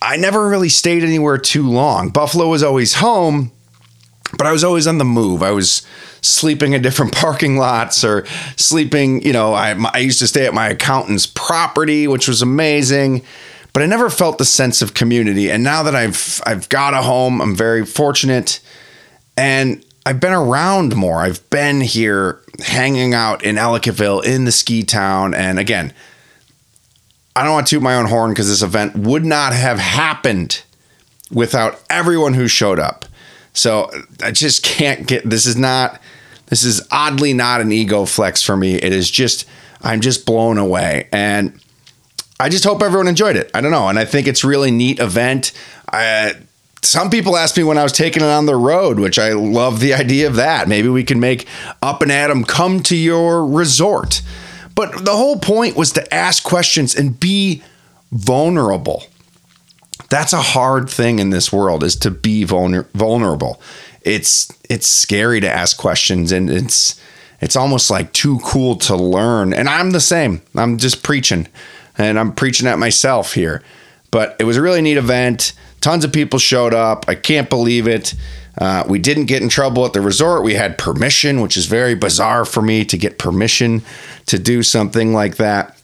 I 0.00 0.16
never 0.16 0.48
really 0.48 0.68
stayed 0.68 1.02
anywhere 1.02 1.38
too 1.38 1.68
long. 1.68 2.10
Buffalo 2.10 2.48
was 2.48 2.62
always 2.62 2.94
home, 2.94 3.52
but 4.36 4.46
I 4.46 4.52
was 4.52 4.64
always 4.64 4.86
on 4.86 4.98
the 4.98 5.04
move. 5.04 5.42
I 5.42 5.50
was 5.50 5.86
sleeping 6.20 6.72
in 6.72 6.82
different 6.82 7.12
parking 7.16 7.56
lots 7.56 8.04
or 8.04 8.26
sleeping, 8.56 9.22
you 9.22 9.32
know, 9.32 9.54
I, 9.54 9.74
I 9.92 9.98
used 9.98 10.18
to 10.20 10.26
stay 10.26 10.46
at 10.46 10.54
my 10.54 10.68
accountant's 10.68 11.26
property, 11.26 12.06
which 12.06 12.28
was 12.28 12.42
amazing 12.42 13.22
but 13.76 13.82
I 13.82 13.86
never 13.88 14.08
felt 14.08 14.38
the 14.38 14.46
sense 14.46 14.80
of 14.80 14.94
community. 14.94 15.50
And 15.50 15.62
now 15.62 15.82
that 15.82 15.94
I've 15.94 16.40
I've 16.46 16.66
got 16.70 16.94
a 16.94 17.02
home, 17.02 17.42
I'm 17.42 17.54
very 17.54 17.84
fortunate, 17.84 18.60
and 19.36 19.84
I've 20.06 20.18
been 20.18 20.32
around 20.32 20.96
more. 20.96 21.20
I've 21.20 21.50
been 21.50 21.82
here 21.82 22.40
hanging 22.60 23.12
out 23.12 23.44
in 23.44 23.56
Ellicottville 23.56 24.24
in 24.24 24.46
the 24.46 24.50
ski 24.50 24.82
town, 24.82 25.34
and 25.34 25.58
again, 25.58 25.92
I 27.36 27.44
don't 27.44 27.52
want 27.52 27.66
to 27.66 27.76
toot 27.76 27.82
my 27.82 27.94
own 27.94 28.06
horn 28.06 28.30
because 28.30 28.48
this 28.48 28.62
event 28.62 28.96
would 28.96 29.24
not 29.24 29.52
have 29.52 29.78
happened 29.78 30.62
without 31.30 31.82
everyone 31.90 32.34
who 32.34 32.48
showed 32.48 32.78
up. 32.78 33.04
So 33.52 33.90
I 34.22 34.32
just 34.32 34.62
can't 34.62 35.06
get 35.06 35.28
this 35.28 35.46
is 35.46 35.56
not 35.56 36.00
this 36.46 36.64
is 36.64 36.86
oddly 36.90 37.32
not 37.32 37.60
an 37.60 37.72
ego 37.72 38.06
flex 38.06 38.42
for 38.42 38.56
me. 38.56 38.76
It 38.76 38.92
is 38.92 39.10
just 39.10 39.46
I'm 39.82 40.00
just 40.00 40.24
blown 40.24 40.58
away 40.58 41.08
and 41.12 41.60
I 42.38 42.48
just 42.48 42.64
hope 42.64 42.82
everyone 42.82 43.08
enjoyed 43.08 43.36
it. 43.36 43.50
I 43.54 43.60
don't 43.60 43.70
know, 43.70 43.88
and 43.88 43.98
I 43.98 44.04
think 44.04 44.26
it's 44.26 44.44
really 44.44 44.70
neat 44.70 44.98
event. 44.98 45.52
I, 45.90 46.34
some 46.82 47.08
people 47.08 47.36
asked 47.36 47.56
me 47.56 47.64
when 47.64 47.78
I 47.78 47.82
was 47.82 47.92
taking 47.92 48.22
it 48.22 48.26
on 48.26 48.44
the 48.44 48.56
road, 48.56 48.98
which 48.98 49.18
I 49.18 49.32
love 49.32 49.80
the 49.80 49.94
idea 49.94 50.26
of 50.26 50.36
that. 50.36 50.68
Maybe 50.68 50.88
we 50.88 51.02
can 51.02 51.18
make 51.18 51.46
Up 51.80 52.02
and 52.02 52.12
Adam 52.12 52.44
come 52.44 52.82
to 52.84 52.96
your 52.96 53.46
resort. 53.46 54.20
But 54.76 55.04
the 55.04 55.16
whole 55.16 55.38
point 55.38 55.74
was 55.74 55.90
to 55.92 56.14
ask 56.14 56.44
questions 56.44 56.94
and 56.94 57.18
be 57.18 57.62
vulnerable. 58.12 59.04
That's 60.10 60.32
a 60.32 60.40
hard 60.40 60.88
thing 60.88 61.18
in 61.18 61.30
this 61.30 61.52
world 61.52 61.82
is 61.82 61.96
to 61.96 62.12
be 62.12 62.44
vulner- 62.44 62.86
vulnerable. 62.92 63.60
It's 64.02 64.52
it's 64.70 64.86
scary 64.86 65.40
to 65.40 65.50
ask 65.50 65.76
questions 65.76 66.30
and 66.30 66.48
it's 66.48 67.00
it's 67.40 67.56
almost 67.56 67.90
like 67.90 68.12
too 68.12 68.38
cool 68.44 68.76
to 68.76 68.94
learn. 68.94 69.52
And 69.52 69.68
I'm 69.68 69.90
the 69.90 70.00
same. 70.00 70.42
I'm 70.54 70.78
just 70.78 71.02
preaching 71.02 71.48
and 71.98 72.18
I'm 72.18 72.32
preaching 72.32 72.68
at 72.68 72.78
myself 72.78 73.32
here. 73.32 73.62
But 74.10 74.36
it 74.38 74.44
was 74.44 74.56
a 74.56 74.62
really 74.62 74.82
neat 74.82 74.96
event. 74.98 75.54
Tons 75.80 76.04
of 76.04 76.12
people 76.12 76.38
showed 76.38 76.74
up. 76.74 77.06
I 77.08 77.14
can't 77.14 77.50
believe 77.50 77.88
it. 77.88 78.14
Uh, 78.58 78.84
we 78.88 78.98
didn't 78.98 79.26
get 79.26 79.42
in 79.42 79.48
trouble 79.48 79.84
at 79.84 79.92
the 79.92 80.00
resort. 80.00 80.42
We 80.42 80.54
had 80.54 80.78
permission, 80.78 81.40
which 81.40 81.56
is 81.56 81.66
very 81.66 81.94
bizarre 81.94 82.44
for 82.44 82.62
me 82.62 82.84
to 82.86 82.96
get 82.96 83.18
permission 83.18 83.82
to 84.26 84.38
do 84.38 84.62
something 84.62 85.12
like 85.12 85.36
that. 85.36 85.78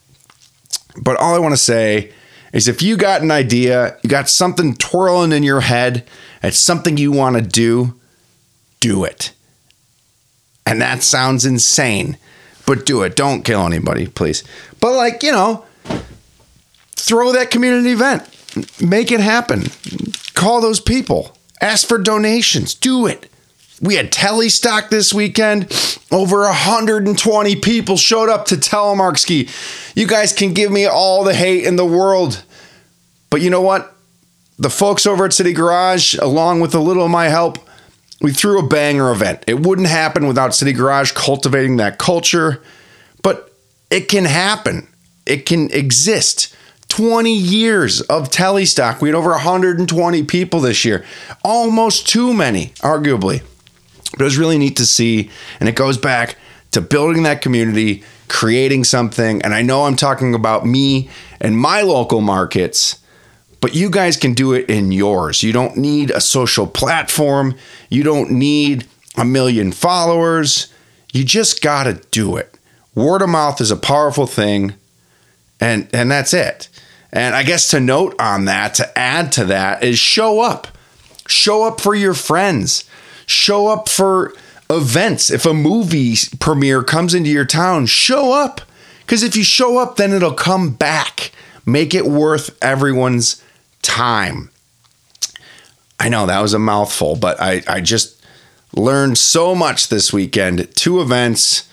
But 1.00 1.17
all 1.17 1.35
I 1.35 1.38
want 1.38 1.52
to 1.52 1.61
say 1.61 2.12
is 2.52 2.69
if 2.69 2.83
you 2.83 2.97
got 2.97 3.23
an 3.23 3.31
idea, 3.31 3.99
you 4.02 4.11
got 4.11 4.29
something 4.29 4.75
twirling 4.75 5.33
in 5.33 5.43
your 5.43 5.61
head, 5.61 6.07
it's 6.43 6.59
something 6.59 6.97
you 6.97 7.12
want 7.12 7.37
to 7.37 7.43
do, 7.43 7.99
do 8.81 9.05
it. 9.05 9.33
And 10.67 10.81
that 10.81 11.02
sounds 11.02 11.45
insane, 11.45 12.17
but 12.67 12.87
do 12.87 13.02
it. 13.02 13.17
Don't 13.17 13.43
kill 13.43 13.67
anybody, 13.67 14.07
please. 14.07 14.45
But, 14.81 14.93
like, 14.95 15.23
you 15.23 15.33
know, 15.33 15.64
throw 16.97 17.33
that 17.33 17.50
community 17.50 17.91
event, 17.91 18.23
make 18.81 19.11
it 19.11 19.21
happen. 19.21 19.64
Call 20.35 20.61
those 20.61 20.81
people, 20.81 21.37
ask 21.62 21.88
for 21.88 21.99
donations, 21.99 22.75
do 22.75 23.07
it. 23.07 23.31
We 23.81 23.97
had 23.97 24.12
telestock 24.12 24.90
this 24.90 25.12
weekend. 25.12 25.73
Over 26.12 26.42
120 26.42 27.57
people 27.57 27.97
showed 27.97 28.28
up 28.28 28.47
to 28.47 28.54
telemark 28.54 29.19
ski. 29.19 29.49
You 29.97 30.07
guys 30.07 30.33
can 30.33 30.52
give 30.52 30.71
me 30.71 30.87
all 30.87 31.25
the 31.25 31.35
hate 31.35 31.64
in 31.64 31.76
the 31.76 31.87
world. 31.87 32.45
But 33.31 33.40
you 33.40 33.50
know 33.50 33.61
what? 33.61 33.97
The 34.59 34.71
folks 34.71 35.07
over 35.07 35.25
at 35.25 35.33
City 35.33 35.52
Garage, 35.52 36.16
along 36.19 36.61
with 36.61 36.75
a 36.75 36.78
little 36.78 37.04
of 37.04 37.11
my 37.11 37.28
help, 37.28 37.59
we 38.21 38.33
threw 38.33 38.61
a 38.61 38.69
banger 38.69 39.11
event. 39.11 39.42
It 39.49 39.59
wouldn't 39.61 39.88
happen 39.88 40.28
without 40.28 40.54
City 40.54 40.73
Garage 40.73 41.11
cultivating 41.12 41.78
that 41.78 41.99
culture, 41.99 42.62
but 43.23 43.52
it 43.90 44.09
can 44.09 44.26
happen. 44.26 44.87
It 45.26 45.45
can 45.45 45.73
exist. 45.73 46.54
20 46.93 47.33
years 47.35 48.03
of 48.03 48.29
telestock. 48.29 49.01
We 49.01 49.09
had 49.09 49.15
over 49.15 49.31
120 49.31 50.25
people 50.25 50.61
this 50.61 50.85
year, 50.85 51.07
almost 51.43 52.07
too 52.07 52.35
many, 52.35 52.67
arguably. 52.81 53.43
But 54.11 54.21
it 54.21 54.25
was 54.25 54.37
really 54.37 54.59
neat 54.59 54.77
to 54.77 54.85
see. 54.85 55.31
And 55.59 55.71
it 55.71 55.75
goes 55.75 55.97
back 55.97 56.37
to 56.73 56.83
building 56.83 57.23
that 57.23 57.41
community, 57.41 58.03
creating 58.29 58.85
something. 58.85 59.41
And 59.41 59.55
I 59.55 59.63
know 59.63 59.87
I'm 59.87 59.97
talking 59.97 60.35
about 60.35 60.67
me 60.67 61.09
and 61.41 61.57
my 61.57 61.81
local 61.81 62.21
markets, 62.21 63.03
but 63.63 63.75
you 63.75 63.89
guys 63.89 64.19
can 64.19 64.35
do 64.35 64.53
it 64.53 64.69
in 64.69 64.93
yours. 64.93 65.43
You 65.43 65.55
don't 65.55 65.79
need 65.79 66.11
a 66.11 66.21
social 66.21 66.67
platform, 66.67 67.55
you 67.89 68.03
don't 68.03 68.33
need 68.33 68.87
a 69.17 69.25
million 69.25 69.73
followers. 69.73 70.71
You 71.15 71.25
just 71.25 71.63
got 71.63 71.85
to 71.85 71.95
do 72.11 72.37
it. 72.37 72.55
Word 72.95 73.23
of 73.23 73.31
mouth 73.31 73.63
is 73.63 73.71
a 73.71 73.77
powerful 73.77 74.27
thing. 74.27 74.75
And, 75.59 75.89
and 75.95 76.11
that's 76.11 76.35
it. 76.35 76.69
And 77.12 77.35
I 77.35 77.42
guess 77.42 77.69
to 77.69 77.81
note 77.81 78.14
on 78.19 78.47
that, 78.47 78.75
to 78.75 78.99
add 78.99 79.33
to 79.33 79.45
that, 79.47 79.85
is 79.85 79.99
show 79.99 80.40
up. 80.40 80.69
Show 81.28 81.64
up 81.64 81.81
for 81.81 81.95
your 81.95 82.14
friends. 82.14 82.85
Show 83.26 83.69
up 83.69 83.88
for 83.88 84.33
events. 84.71 85.31
If 85.31 85.45
a 85.45 85.52
movie 85.52 86.14
premiere 86.40 86.83
comes 86.83 87.14
into 87.14 87.31
your 87.31 87.45
town, 87.45 87.87
show 87.87 88.33
up. 88.33 88.62
Because 89.00 89.23
if 89.23 89.37
you 89.37 89.45
show 89.45 89.78
up, 89.78 89.97
then 89.97 90.12
it'll 90.12 90.33
come 90.33 90.71
back. 90.71 91.33
Make 91.66 91.95
it 91.95 92.07
worth 92.07 92.57
everyone's 92.62 93.42
time. 93.83 94.50
I 96.00 96.09
know 96.09 96.26
that 96.26 96.40
was 96.40 96.54
a 96.54 96.59
mouthful, 96.59 97.14
but 97.14 97.40
I, 97.40 97.62
I 97.69 97.81
just 97.81 98.21
learned 98.75 99.19
so 99.19 99.54
much 99.54 99.88
this 99.88 100.12
weekend. 100.12 100.75
Two 100.75 101.00
events, 101.00 101.69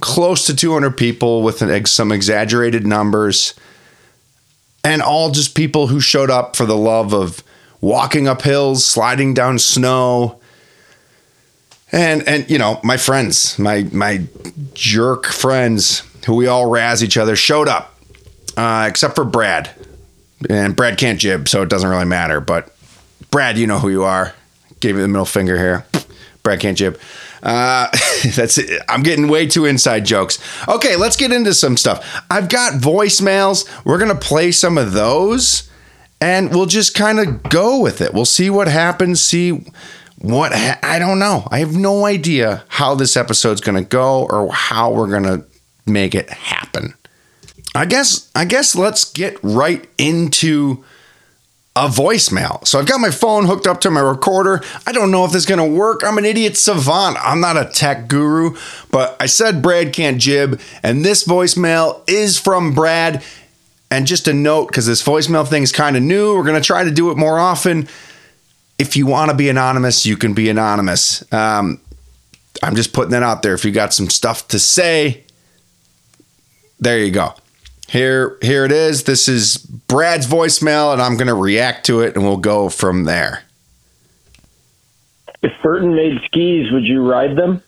close 0.00 0.44
to 0.46 0.54
200 0.54 0.96
people 0.96 1.42
with 1.42 1.62
an, 1.62 1.86
some 1.86 2.12
exaggerated 2.12 2.86
numbers 2.86 3.54
and 4.84 5.02
all 5.02 5.30
just 5.30 5.54
people 5.54 5.88
who 5.88 6.00
showed 6.00 6.30
up 6.30 6.56
for 6.56 6.66
the 6.66 6.76
love 6.76 7.12
of 7.14 7.42
walking 7.80 8.28
up 8.28 8.42
hills, 8.42 8.84
sliding 8.84 9.34
down 9.34 9.58
snow. 9.58 10.40
And 11.92 12.26
and 12.28 12.48
you 12.50 12.58
know, 12.58 12.80
my 12.84 12.96
friends, 12.96 13.58
my 13.58 13.82
my 13.92 14.24
jerk 14.74 15.26
friends 15.26 16.02
who 16.26 16.34
we 16.34 16.46
all 16.46 16.66
razz 16.66 17.02
each 17.02 17.16
other 17.16 17.36
showed 17.36 17.68
up. 17.68 17.96
Uh, 18.56 18.86
except 18.88 19.14
for 19.14 19.24
Brad. 19.24 19.70
And 20.48 20.74
Brad 20.74 20.98
can't 20.98 21.20
jib, 21.20 21.48
so 21.48 21.62
it 21.62 21.68
doesn't 21.68 21.88
really 21.88 22.04
matter, 22.04 22.40
but 22.40 22.74
Brad, 23.30 23.56
you 23.58 23.66
know 23.66 23.78
who 23.78 23.90
you 23.90 24.04
are. 24.04 24.34
Gave 24.80 24.96
me 24.96 25.02
the 25.02 25.08
middle 25.08 25.26
finger 25.26 25.56
here. 25.56 25.86
Brad 26.42 26.60
can't 26.60 26.76
jib. 26.76 26.98
Uh, 27.42 27.88
that's 28.34 28.58
it. 28.58 28.82
I'm 28.88 29.02
getting 29.02 29.28
way 29.28 29.46
too 29.46 29.64
inside 29.64 30.04
jokes. 30.04 30.38
Okay, 30.68 30.96
let's 30.96 31.16
get 31.16 31.32
into 31.32 31.54
some 31.54 31.76
stuff. 31.76 32.22
I've 32.30 32.48
got 32.48 32.74
voicemails. 32.74 33.68
We're 33.84 33.98
gonna 33.98 34.14
play 34.14 34.52
some 34.52 34.76
of 34.78 34.92
those, 34.92 35.68
and 36.20 36.50
we'll 36.50 36.66
just 36.66 36.94
kind 36.94 37.18
of 37.18 37.42
go 37.44 37.80
with 37.80 38.00
it. 38.00 38.12
We'll 38.12 38.24
see 38.24 38.50
what 38.50 38.68
happens. 38.68 39.20
See 39.20 39.64
what 40.18 40.52
ha- 40.52 40.78
I 40.82 40.98
don't 40.98 41.18
know. 41.18 41.48
I 41.50 41.60
have 41.60 41.74
no 41.74 42.04
idea 42.04 42.64
how 42.68 42.94
this 42.94 43.16
episode's 43.16 43.60
gonna 43.60 43.84
go 43.84 44.26
or 44.30 44.52
how 44.52 44.92
we're 44.92 45.10
gonna 45.10 45.44
make 45.86 46.14
it 46.14 46.28
happen. 46.30 46.94
I 47.74 47.86
guess. 47.86 48.30
I 48.34 48.44
guess 48.44 48.74
let's 48.74 49.10
get 49.12 49.38
right 49.42 49.88
into 49.96 50.84
a 51.76 51.86
voicemail. 51.86 52.66
So 52.66 52.78
I've 52.78 52.86
got 52.86 53.00
my 53.00 53.10
phone 53.10 53.46
hooked 53.46 53.66
up 53.66 53.80
to 53.82 53.90
my 53.90 54.00
recorder. 54.00 54.60
I 54.86 54.92
don't 54.92 55.10
know 55.10 55.24
if 55.24 55.32
this 55.32 55.42
is 55.42 55.46
going 55.46 55.58
to 55.60 55.78
work. 55.78 56.02
I'm 56.04 56.18
an 56.18 56.24
idiot 56.24 56.56
savant. 56.56 57.16
I'm 57.20 57.40
not 57.40 57.56
a 57.56 57.64
tech 57.64 58.08
guru, 58.08 58.56
but 58.90 59.16
I 59.20 59.26
said 59.26 59.62
Brad 59.62 59.92
can't 59.92 60.20
jib, 60.20 60.60
and 60.82 61.04
this 61.04 61.24
voicemail 61.24 62.02
is 62.08 62.38
from 62.38 62.74
Brad. 62.74 63.22
And 63.92 64.06
just 64.06 64.28
a 64.28 64.32
note, 64.32 64.68
because 64.68 64.86
this 64.86 65.02
voicemail 65.02 65.46
thing 65.46 65.64
is 65.64 65.72
kind 65.72 65.96
of 65.96 66.02
new, 66.02 66.36
we're 66.36 66.44
going 66.44 66.60
to 66.60 66.64
try 66.64 66.84
to 66.84 66.92
do 66.92 67.10
it 67.10 67.16
more 67.16 67.40
often. 67.40 67.88
If 68.78 68.96
you 68.96 69.06
want 69.06 69.32
to 69.32 69.36
be 69.36 69.48
anonymous, 69.48 70.06
you 70.06 70.16
can 70.16 70.32
be 70.32 70.48
anonymous. 70.48 71.24
Um, 71.32 71.80
I'm 72.62 72.76
just 72.76 72.92
putting 72.92 73.10
that 73.10 73.24
out 73.24 73.42
there. 73.42 73.52
If 73.54 73.64
you 73.64 73.72
got 73.72 73.92
some 73.92 74.08
stuff 74.08 74.46
to 74.48 74.58
say, 74.60 75.24
there 76.78 76.98
you 76.98 77.10
go. 77.10 77.34
Here, 77.90 78.38
here 78.40 78.64
it 78.64 78.70
is. 78.70 79.02
This 79.02 79.26
is 79.26 79.56
Brad's 79.56 80.24
voicemail, 80.24 80.92
and 80.92 81.02
I'm 81.02 81.16
going 81.16 81.26
to 81.26 81.34
react 81.34 81.86
to 81.86 82.02
it, 82.02 82.14
and 82.14 82.24
we'll 82.24 82.36
go 82.36 82.68
from 82.68 83.02
there. 83.02 83.42
If 85.42 85.50
Burton 85.60 85.96
made 85.96 86.20
skis, 86.26 86.70
would 86.70 86.84
you 86.84 87.04
ride 87.04 87.34
them? 87.34 87.64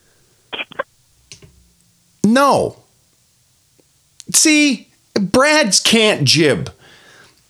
No. 2.23 2.77
See, 4.31 4.91
Brad's 5.15 5.81
can't 5.81 6.23
jib. 6.23 6.73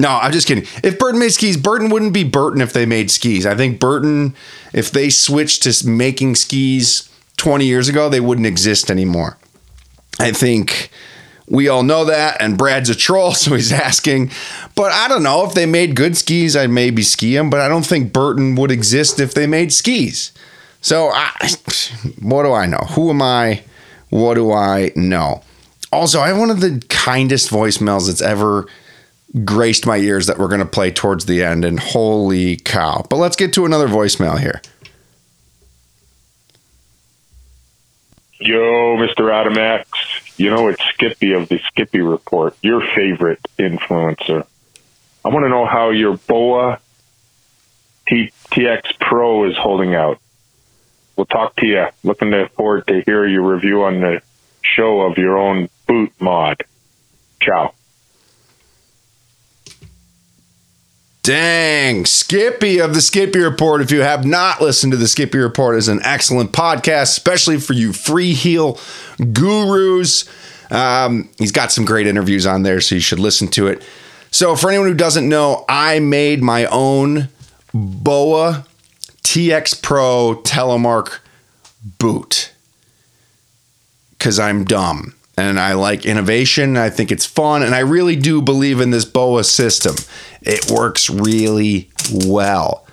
No, 0.01 0.09
I'm 0.09 0.33
just 0.33 0.49
kidding. 0.49 0.65
If 0.83 0.99
Burton 0.99 1.21
made 1.21 1.35
skis, 1.35 1.59
Burton 1.59 1.91
wouldn't 1.91 2.15
be 2.15 2.25
Burton 2.25 2.63
if 2.63 2.73
they 2.73 2.87
made 2.87 3.11
skis. 3.11 3.45
I 3.45 3.55
think 3.55 3.81
Burton, 3.81 4.35
if 4.73 4.91
they 4.91 5.11
switched 5.11 5.65
to 5.65 5.87
making 5.87 6.37
skis 6.37 7.11
20 7.37 7.67
years 7.67 7.91
ago, 7.91 8.09
they 8.09 8.21
wouldn't 8.21 8.47
exist 8.47 8.91
anymore. 8.91 9.37
I 10.19 10.33
think 10.33 10.91
we 11.49 11.69
all 11.69 11.83
know 11.83 12.05
that, 12.05 12.41
and 12.41 12.57
Brad's 12.57 12.91
a 12.91 12.95
troll, 12.95 13.33
so 13.35 13.55
he's 13.55 13.73
asking. 13.73 14.31
But 14.75 14.93
I 14.93 15.09
don't 15.09 15.23
know 15.23 15.47
if 15.47 15.55
they 15.55 15.67
made 15.67 15.97
good 15.97 16.17
skis, 16.17 16.57
I'd 16.57 16.71
maybe 16.71 17.03
ski 17.03 17.35
them. 17.35 17.51
But 17.51 17.61
I 17.61 17.69
don't 17.69 17.87
think 17.87 18.13
Burton 18.13 18.55
would 18.57 18.71
exist 18.71 19.21
if 19.21 19.35
they 19.35 19.47
made 19.47 19.73
skis. 19.73 20.33
So 20.81 21.11
I, 21.11 21.31
what 22.21 22.43
do 22.45 22.53
I 22.53 22.67
know? 22.67 22.85
Who 22.91 23.11
am 23.11 23.23
I? 23.23 23.63
What 24.11 24.35
do 24.35 24.53
I 24.53 24.93
know? 24.95 25.43
Also, 25.91 26.21
I 26.21 26.29
have 26.29 26.39
one 26.39 26.51
of 26.51 26.61
the 26.61 26.83
kindest 26.89 27.51
voicemails 27.51 28.07
that's 28.07 28.23
ever 28.23 28.67
graced 29.45 29.87
my 29.87 29.97
ears 29.97 30.27
that 30.27 30.39
we're 30.39 30.49
going 30.49 30.61
to 30.61 30.67
play 30.67 30.91
towards 30.91 31.27
the 31.27 31.43
end, 31.43 31.65
and 31.65 31.81
holy 31.81 32.57
cow! 32.57 33.05
But 33.09 33.17
let's 33.17 33.37
get 33.37 33.53
to 33.55 33.65
another 33.65 33.89
voicemail 33.89 34.39
here. 34.39 34.61
Yo, 38.41 38.97
Mr. 38.97 39.31
Adamax. 39.31 39.85
You 40.37 40.51
know, 40.51 40.69
it's 40.69 40.83
Skippy 40.95 41.35
of 41.35 41.49
the 41.49 41.59
Skippy 41.69 42.01
Report, 42.01 42.57
your 42.63 42.83
favorite 42.95 43.41
influencer. 43.59 44.47
I 45.25 45.29
want 45.29 45.45
to 45.45 45.49
know 45.51 45.67
how 45.67 45.91
your 45.91 46.17
BOA 46.17 46.81
TX 48.09 48.99
Pro 48.99 49.49
is 49.49 49.57
holding 49.57 49.95
out. 49.95 50.19
We'll 51.17 51.27
talk 51.27 51.57
to 51.57 51.67
you. 51.67 51.87
Looking 52.03 52.33
forward 52.57 52.87
to 52.89 53.03
hear 53.03 53.27
your 53.27 53.43
review 53.55 53.85
on 53.85 54.01
the 54.01 54.23
show 54.63 55.03
of 55.03 55.19
your 55.19 55.39
own 55.39 55.69
boot 55.87 56.13
mod. 56.19 56.63
Ciao. 57.41 57.75
Dang, 61.23 62.05
Skippy 62.05 62.81
of 62.81 62.95
the 62.95 63.01
Skippy 63.01 63.39
Report. 63.39 63.81
If 63.81 63.93
you 63.93 64.01
have 64.01 64.27
not 64.27 64.61
listened 64.61 64.91
to 64.91 64.97
the 64.97 65.07
Skippy 65.07 65.39
Report, 65.39 65.77
is 65.77 65.87
an 65.87 66.01
excellent 66.03 66.51
podcast, 66.51 67.03
especially 67.03 67.61
for 67.61 67.75
you 67.75 67.93
free 67.93 68.33
heel 68.33 68.77
gurus. 69.33 70.29
Um, 70.69 71.29
he's 71.39 71.53
got 71.53 71.71
some 71.71 71.85
great 71.85 72.09
interviews 72.09 72.45
on 72.45 72.65
there, 72.65 72.81
so 72.81 72.97
you 72.97 73.01
should 73.01 73.21
listen 73.21 73.47
to 73.49 73.69
it. 73.69 73.85
So, 74.33 74.57
for 74.57 74.69
anyone 74.69 74.89
who 74.89 74.95
doesn't 74.95 75.29
know, 75.29 75.65
I 75.69 76.01
made 76.01 76.43
my 76.43 76.65
own 76.65 77.29
BOA 77.73 78.67
TX 79.23 79.81
Pro 79.81 80.41
Telemark 80.43 81.21
boot 82.01 82.53
because 84.19 84.41
I'm 84.41 84.65
dumb 84.65 85.15
and 85.37 85.59
I 85.59 85.75
like 85.75 86.05
innovation. 86.05 86.77
I 86.77 86.91
think 86.91 87.11
it's 87.11 87.27
fun, 87.27 87.63
and 87.63 87.75
I 87.75 87.81
really 87.81 88.17
do 88.17 88.43
believe 88.43 88.81
in 88.81 88.91
this 88.91 89.05
BOA 89.05 89.45
system. 89.45 89.97
It 90.43 90.71
works 90.71 91.09
really 91.09 91.91
well. 92.13 92.87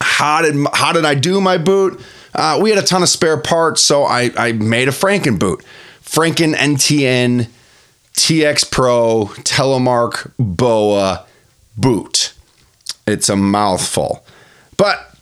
How 0.00 0.42
did 0.42 0.54
how 0.72 0.92
did 0.92 1.04
I 1.04 1.14
do 1.14 1.40
my 1.40 1.58
boot? 1.58 2.00
Uh, 2.34 2.58
we 2.62 2.70
had 2.70 2.78
a 2.78 2.86
ton 2.86 3.02
of 3.02 3.08
spare 3.08 3.36
parts, 3.36 3.82
so 3.82 4.04
I, 4.04 4.30
I 4.36 4.52
made 4.52 4.88
a 4.88 4.92
Franken 4.92 5.38
boot. 5.38 5.64
Franken 6.02 6.54
NTN 6.54 7.48
TX 8.14 8.70
Pro 8.70 9.26
Telemark 9.42 10.32
BOA 10.38 11.26
boot. 11.76 12.34
It's 13.06 13.28
a 13.28 13.36
mouthful. 13.36 14.24
But 14.76 15.14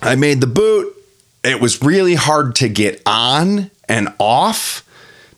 I 0.00 0.14
made 0.14 0.40
the 0.40 0.46
boot. 0.46 0.96
It 1.44 1.60
was 1.60 1.82
really 1.82 2.14
hard 2.14 2.54
to 2.56 2.68
get 2.68 3.02
on 3.04 3.70
and 3.88 4.14
off 4.18 4.88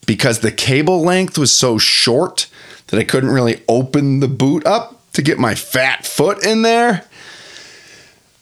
because 0.06 0.40
the 0.40 0.52
cable 0.52 1.02
length 1.02 1.38
was 1.38 1.52
so 1.52 1.78
short 1.78 2.48
that 2.88 2.98
I 2.98 3.04
couldn't 3.04 3.30
really 3.30 3.62
open 3.68 4.20
the 4.20 4.28
boot 4.28 4.66
up 4.66 5.00
to 5.12 5.22
get 5.22 5.38
my 5.38 5.54
fat 5.54 6.06
foot 6.06 6.44
in 6.44 6.62
there. 6.62 7.04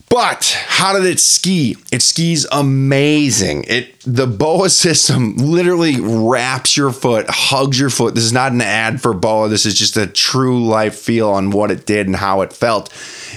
But 0.08 0.58
how 0.66 0.92
did 0.92 1.06
it 1.06 1.20
ski? 1.20 1.78
It 1.90 2.02
skis 2.02 2.46
amazing. 2.52 3.64
It 3.66 3.98
the 4.00 4.26
BOA 4.26 4.68
system 4.68 5.36
literally 5.36 5.98
wraps 5.98 6.76
your 6.76 6.92
foot, 6.92 7.24
hugs 7.30 7.80
your 7.80 7.88
foot. 7.88 8.14
This 8.14 8.24
is 8.24 8.32
not 8.32 8.52
an 8.52 8.60
ad 8.60 9.00
for 9.00 9.14
BOA. 9.14 9.48
This 9.48 9.64
is 9.64 9.74
just 9.74 9.96
a 9.96 10.06
true 10.06 10.66
life 10.66 10.96
feel 10.96 11.30
on 11.30 11.50
what 11.50 11.70
it 11.70 11.86
did 11.86 12.08
and 12.08 12.16
how 12.16 12.42
it 12.42 12.52
felt. 12.52 12.92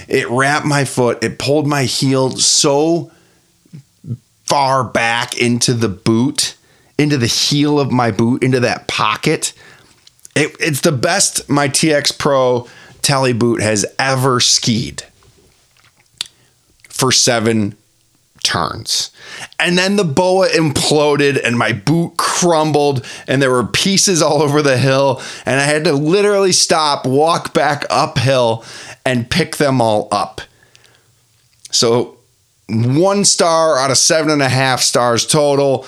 It 0.06 0.28
wrapped 0.28 0.66
my 0.66 0.84
foot. 0.84 1.24
It 1.24 1.38
pulled 1.38 1.66
my 1.66 1.84
heel 1.84 2.32
so 2.32 3.10
far 4.44 4.84
back 4.84 5.38
into 5.38 5.72
the 5.72 5.88
boot, 5.88 6.56
into 6.98 7.18
the 7.18 7.26
heel 7.26 7.78
of 7.78 7.90
my 7.92 8.10
boot, 8.10 8.42
into 8.42 8.60
that 8.60 8.88
pocket. 8.88 9.52
It, 10.34 10.56
it's 10.60 10.80
the 10.80 10.92
best 10.92 11.48
my 11.48 11.68
TX 11.68 12.18
Pro 12.18 12.68
Tally 13.02 13.32
boot 13.32 13.60
has 13.60 13.86
ever 13.98 14.40
skied 14.40 15.04
for 16.88 17.12
seven 17.12 17.76
turns. 18.42 19.10
And 19.58 19.76
then 19.76 19.96
the 19.96 20.04
boa 20.04 20.48
imploded 20.48 21.40
and 21.42 21.58
my 21.58 21.72
boot 21.72 22.16
crumbled 22.16 23.04
and 23.26 23.42
there 23.42 23.50
were 23.50 23.66
pieces 23.66 24.22
all 24.22 24.42
over 24.42 24.62
the 24.62 24.78
hill. 24.78 25.20
And 25.44 25.60
I 25.60 25.64
had 25.64 25.84
to 25.84 25.92
literally 25.92 26.52
stop, 26.52 27.06
walk 27.06 27.52
back 27.52 27.84
uphill, 27.90 28.64
and 29.04 29.30
pick 29.30 29.56
them 29.56 29.80
all 29.80 30.08
up. 30.10 30.40
So, 31.70 32.18
one 32.68 33.24
star 33.24 33.78
out 33.78 33.90
of 33.90 33.98
seven 33.98 34.30
and 34.30 34.42
a 34.42 34.48
half 34.48 34.80
stars 34.80 35.26
total. 35.26 35.86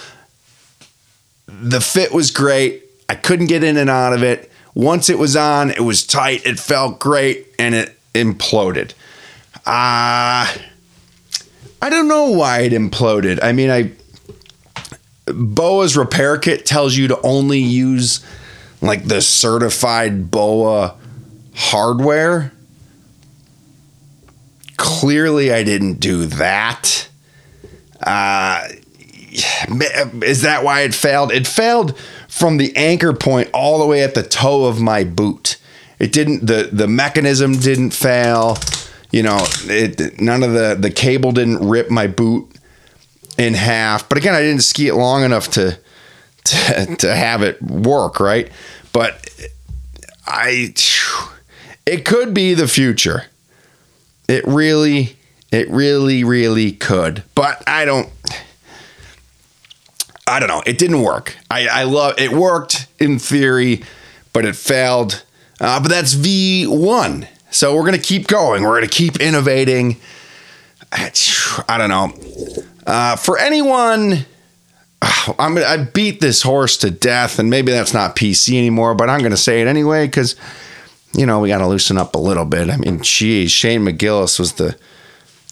The 1.48 1.80
fit 1.80 2.12
was 2.12 2.30
great. 2.30 2.84
I 3.08 3.14
couldn't 3.14 3.46
get 3.46 3.64
in 3.64 3.76
and 3.76 3.90
out 3.90 4.12
of 4.12 4.22
it. 4.22 4.52
Once 4.74 5.08
it 5.08 5.18
was 5.18 5.34
on, 5.34 5.70
it 5.70 5.80
was 5.80 6.06
tight, 6.06 6.46
it 6.46 6.58
felt 6.58 7.00
great, 7.00 7.46
and 7.58 7.74
it 7.74 7.98
imploded. 8.14 8.92
Ah. 9.66 10.54
Uh, 10.54 10.58
I 11.80 11.90
don't 11.90 12.08
know 12.08 12.30
why 12.30 12.60
it 12.60 12.72
imploded. 12.72 13.38
I 13.42 13.52
mean, 13.52 13.70
I 13.70 13.92
BOA's 15.32 15.96
repair 15.96 16.38
kit 16.38 16.66
tells 16.66 16.96
you 16.96 17.08
to 17.08 17.20
only 17.22 17.60
use 17.60 18.24
like 18.80 19.04
the 19.04 19.20
certified 19.20 20.30
BOA 20.30 20.96
hardware. 21.54 22.52
Clearly, 24.76 25.52
I 25.52 25.62
didn't 25.62 25.94
do 25.94 26.26
that. 26.26 27.08
Uh, 28.00 28.68
is 30.22 30.42
that 30.42 30.64
why 30.64 30.82
it 30.82 30.94
failed? 30.94 31.32
It 31.32 31.46
failed 31.46 31.98
from 32.28 32.56
the 32.56 32.76
anchor 32.76 33.12
point 33.12 33.50
all 33.52 33.78
the 33.78 33.86
way 33.86 34.02
at 34.02 34.14
the 34.14 34.22
toe 34.22 34.66
of 34.66 34.80
my 34.80 35.04
boot. 35.04 35.56
It 35.98 36.12
didn't 36.12 36.46
the 36.46 36.68
the 36.72 36.86
mechanism 36.86 37.54
didn't 37.58 37.90
fail 37.90 38.58
you 39.10 39.22
know, 39.22 39.38
it 39.64 40.20
none 40.20 40.42
of 40.42 40.52
the 40.52 40.76
the 40.78 40.90
cable 40.90 41.32
didn't 41.32 41.66
rip 41.66 41.90
my 41.90 42.06
boot 42.06 42.50
in 43.38 43.54
half. 43.54 44.08
But 44.08 44.18
again, 44.18 44.34
I 44.34 44.40
didn't 44.40 44.62
ski 44.62 44.88
it 44.88 44.94
long 44.94 45.24
enough 45.24 45.50
to 45.52 45.78
to, 46.44 46.96
to 46.96 47.14
have 47.14 47.42
it 47.42 47.60
work, 47.62 48.20
right? 48.20 48.50
But 48.92 49.28
I 50.26 50.74
it 51.86 52.04
could 52.04 52.34
be 52.34 52.54
the 52.54 52.68
future. 52.68 53.24
It 54.28 54.46
really 54.46 55.16
it 55.50 55.70
really 55.70 56.22
really 56.22 56.72
could. 56.72 57.22
But 57.34 57.62
I 57.66 57.86
don't 57.86 58.10
I 60.28 60.38
don't 60.40 60.48
know. 60.48 60.62
It 60.66 60.78
didn't 60.78 61.02
work. 61.02 61.36
I, 61.50 61.66
I 61.68 61.82
love 61.84 62.14
it 62.18 62.32
worked 62.32 62.86
in 62.98 63.18
theory, 63.18 63.82
but 64.32 64.44
it 64.44 64.56
failed. 64.56 65.24
Uh, 65.60 65.80
but 65.80 65.88
that's 65.88 66.14
V1. 66.14 67.26
So 67.50 67.74
we're 67.74 67.82
to 67.94 67.98
keep 67.98 68.26
going. 68.26 68.62
We're 68.62 68.80
to 68.80 68.86
keep 68.86 69.20
innovating. 69.20 69.96
I 70.92 71.78
don't 71.78 71.88
know. 71.88 72.64
Uh, 72.86 73.16
for 73.16 73.38
anyone, 73.38 74.26
I'm 75.02 75.54
gonna, 75.54 75.66
I 75.66 75.78
beat 75.78 76.20
this 76.20 76.42
horse 76.42 76.76
to 76.78 76.90
death, 76.90 77.38
and 77.38 77.50
maybe 77.50 77.72
that's 77.72 77.94
not 77.94 78.16
PC 78.16 78.56
anymore, 78.56 78.94
but 78.94 79.10
I'm 79.10 79.20
to 79.30 79.36
say 79.36 79.60
it 79.60 79.66
anyway 79.66 80.06
because 80.06 80.36
you 81.14 81.26
know, 81.26 81.40
we 81.40 81.48
got 81.48 81.58
to 81.58 81.66
loosen 81.66 81.98
up 81.98 82.14
a 82.14 82.18
little 82.18 82.44
bit. 82.44 82.70
I 82.70 82.76
mean, 82.76 83.02
geez, 83.02 83.50
Shane 83.50 83.80
McGillis 83.80 84.38
was 84.38 84.54
the 84.54 84.78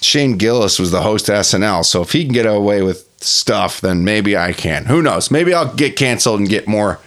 Shane 0.01 0.37
Gillis 0.37 0.79
was 0.79 0.91
the 0.91 1.03
host 1.03 1.29
of 1.29 1.37
SNL. 1.37 1.85
So 1.85 2.03
if 2.03 2.13
he 2.13 2.25
can 2.25 2.33
get 2.33 2.47
away 2.47 2.83
with 2.83 3.06
stuff, 3.19 3.81
then 3.81 4.05
maybe 4.05 4.37
I 4.37 4.53
can. 4.53 4.87
Who 4.87 5.03
knows? 5.03 5.31
Maybe 5.31 5.55
I'll 5.55 5.75
get 5.75 5.97
canceled 5.97 6.41
and 6.41 6.49
get 6.49 6.67
more 6.69 7.01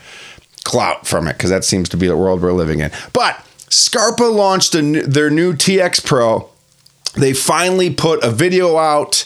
clout 0.63 1.07
from 1.07 1.27
it 1.27 1.33
because 1.33 1.49
that 1.49 1.63
seems 1.63 1.89
to 1.89 1.97
be 1.97 2.07
the 2.07 2.17
world 2.17 2.41
we're 2.41 2.53
living 2.53 2.79
in. 2.79 2.91
But 3.13 3.43
Scarpa 3.69 4.23
launched 4.23 4.75
new- 4.75 5.03
their 5.03 5.29
new 5.29 5.53
TX 5.53 6.03
Pro. 6.05 6.49
They 7.15 7.33
finally 7.33 7.89
put 7.89 8.23
a 8.23 8.29
video 8.31 8.77
out 8.77 9.25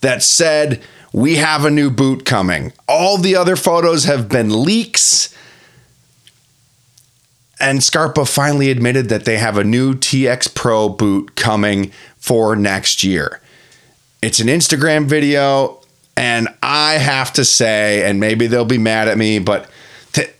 that 0.00 0.22
said, 0.22 0.82
We 1.12 1.36
have 1.36 1.64
a 1.64 1.70
new 1.70 1.90
boot 1.90 2.24
coming. 2.24 2.72
All 2.88 3.18
the 3.18 3.36
other 3.36 3.56
photos 3.56 4.04
have 4.04 4.28
been 4.28 4.64
leaks. 4.64 5.34
And 7.60 7.82
Scarpa 7.82 8.26
finally 8.26 8.70
admitted 8.70 9.08
that 9.08 9.24
they 9.24 9.38
have 9.38 9.56
a 9.56 9.64
new 9.64 9.94
TX 9.94 10.54
Pro 10.54 10.88
boot 10.88 11.36
coming 11.36 11.92
for 12.18 12.56
next 12.56 13.04
year. 13.04 13.40
It's 14.20 14.40
an 14.40 14.48
Instagram 14.48 15.06
video, 15.06 15.80
and 16.16 16.48
I 16.62 16.94
have 16.94 17.32
to 17.34 17.44
say, 17.44 18.08
and 18.08 18.20
maybe 18.20 18.46
they'll 18.46 18.64
be 18.64 18.78
mad 18.78 19.08
at 19.08 19.18
me, 19.18 19.38
but 19.38 19.68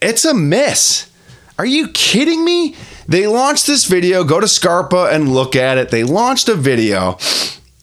it's 0.01 0.25
a 0.25 0.35
miss. 0.35 1.11
Are 1.59 1.67
you 1.67 1.89
kidding 1.89 2.45
me? 2.45 2.77
They 3.07 3.27
launched 3.27 3.67
this 3.67 3.85
video, 3.85 4.25
go 4.25 4.41
to 4.41 4.49
Scarpa 4.49 5.09
and 5.13 5.35
look 5.35 5.55
at 5.55 5.79
it. 5.79 5.91
They 5.91 6.05
launched 6.05 6.49
a 6.49 6.55
video, 6.55 7.19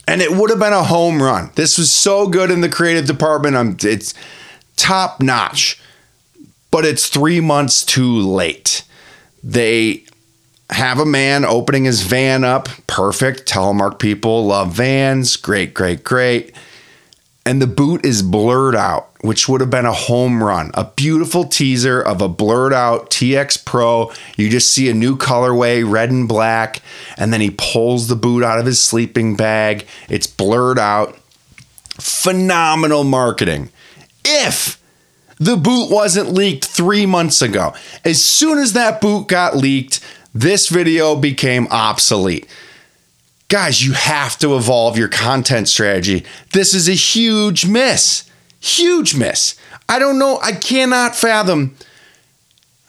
and 0.07 0.21
it 0.21 0.31
would 0.31 0.49
have 0.49 0.59
been 0.59 0.73
a 0.73 0.83
home 0.83 1.21
run. 1.21 1.51
This 1.55 1.77
was 1.77 1.91
so 1.91 2.27
good 2.27 2.49
in 2.49 2.61
the 2.61 2.69
creative 2.69 3.05
department. 3.05 3.55
I'm, 3.55 3.77
it's 3.81 4.13
top 4.75 5.21
notch, 5.21 5.81
but 6.71 6.85
it's 6.85 7.07
three 7.07 7.39
months 7.39 7.85
too 7.85 8.19
late. 8.19 8.83
They 9.43 10.05
have 10.69 10.99
a 10.99 11.05
man 11.05 11.45
opening 11.45 11.83
his 11.85 12.01
van 12.01 12.43
up. 12.43 12.69
Perfect. 12.87 13.45
Telemark 13.45 13.99
people 13.99 14.45
love 14.45 14.73
vans. 14.73 15.35
Great, 15.35 15.73
great, 15.73 16.03
great. 16.03 16.55
And 17.45 17.59
the 17.59 17.67
boot 17.67 18.05
is 18.05 18.21
blurred 18.21 18.75
out, 18.75 19.09
which 19.21 19.49
would 19.49 19.61
have 19.61 19.71
been 19.71 19.85
a 19.85 19.93
home 19.93 20.43
run. 20.43 20.69
A 20.75 20.85
beautiful 20.85 21.45
teaser 21.45 21.99
of 21.99 22.21
a 22.21 22.29
blurred 22.29 22.71
out 22.71 23.09
TX 23.09 23.65
Pro. 23.65 24.11
You 24.37 24.49
just 24.49 24.71
see 24.71 24.89
a 24.89 24.93
new 24.93 25.17
colorway, 25.17 25.89
red 25.89 26.11
and 26.11 26.27
black. 26.27 26.81
And 27.17 27.33
then 27.33 27.41
he 27.41 27.49
pulls 27.49 28.07
the 28.07 28.15
boot 28.15 28.43
out 28.43 28.59
of 28.59 28.67
his 28.67 28.79
sleeping 28.79 29.35
bag. 29.35 29.87
It's 30.07 30.27
blurred 30.27 30.77
out. 30.77 31.17
Phenomenal 31.99 33.03
marketing. 33.03 33.71
If 34.23 34.79
the 35.41 35.57
boot 35.57 35.89
wasn't 35.89 36.33
leaked 36.33 36.65
three 36.65 37.07
months 37.07 37.41
ago. 37.41 37.73
As 38.05 38.23
soon 38.23 38.59
as 38.59 38.73
that 38.73 39.01
boot 39.01 39.27
got 39.27 39.57
leaked, 39.57 39.99
this 40.35 40.69
video 40.69 41.15
became 41.15 41.67
obsolete. 41.71 42.47
Guys, 43.51 43.85
you 43.85 43.91
have 43.91 44.37
to 44.37 44.55
evolve 44.55 44.97
your 44.97 45.09
content 45.09 45.67
strategy. 45.67 46.23
This 46.53 46.73
is 46.73 46.87
a 46.87 46.93
huge 46.93 47.65
miss. 47.65 48.23
Huge 48.61 49.13
miss. 49.13 49.55
I 49.89 49.99
don't 49.99 50.17
know. 50.17 50.39
I 50.41 50.53
cannot 50.53 51.17
fathom 51.17 51.75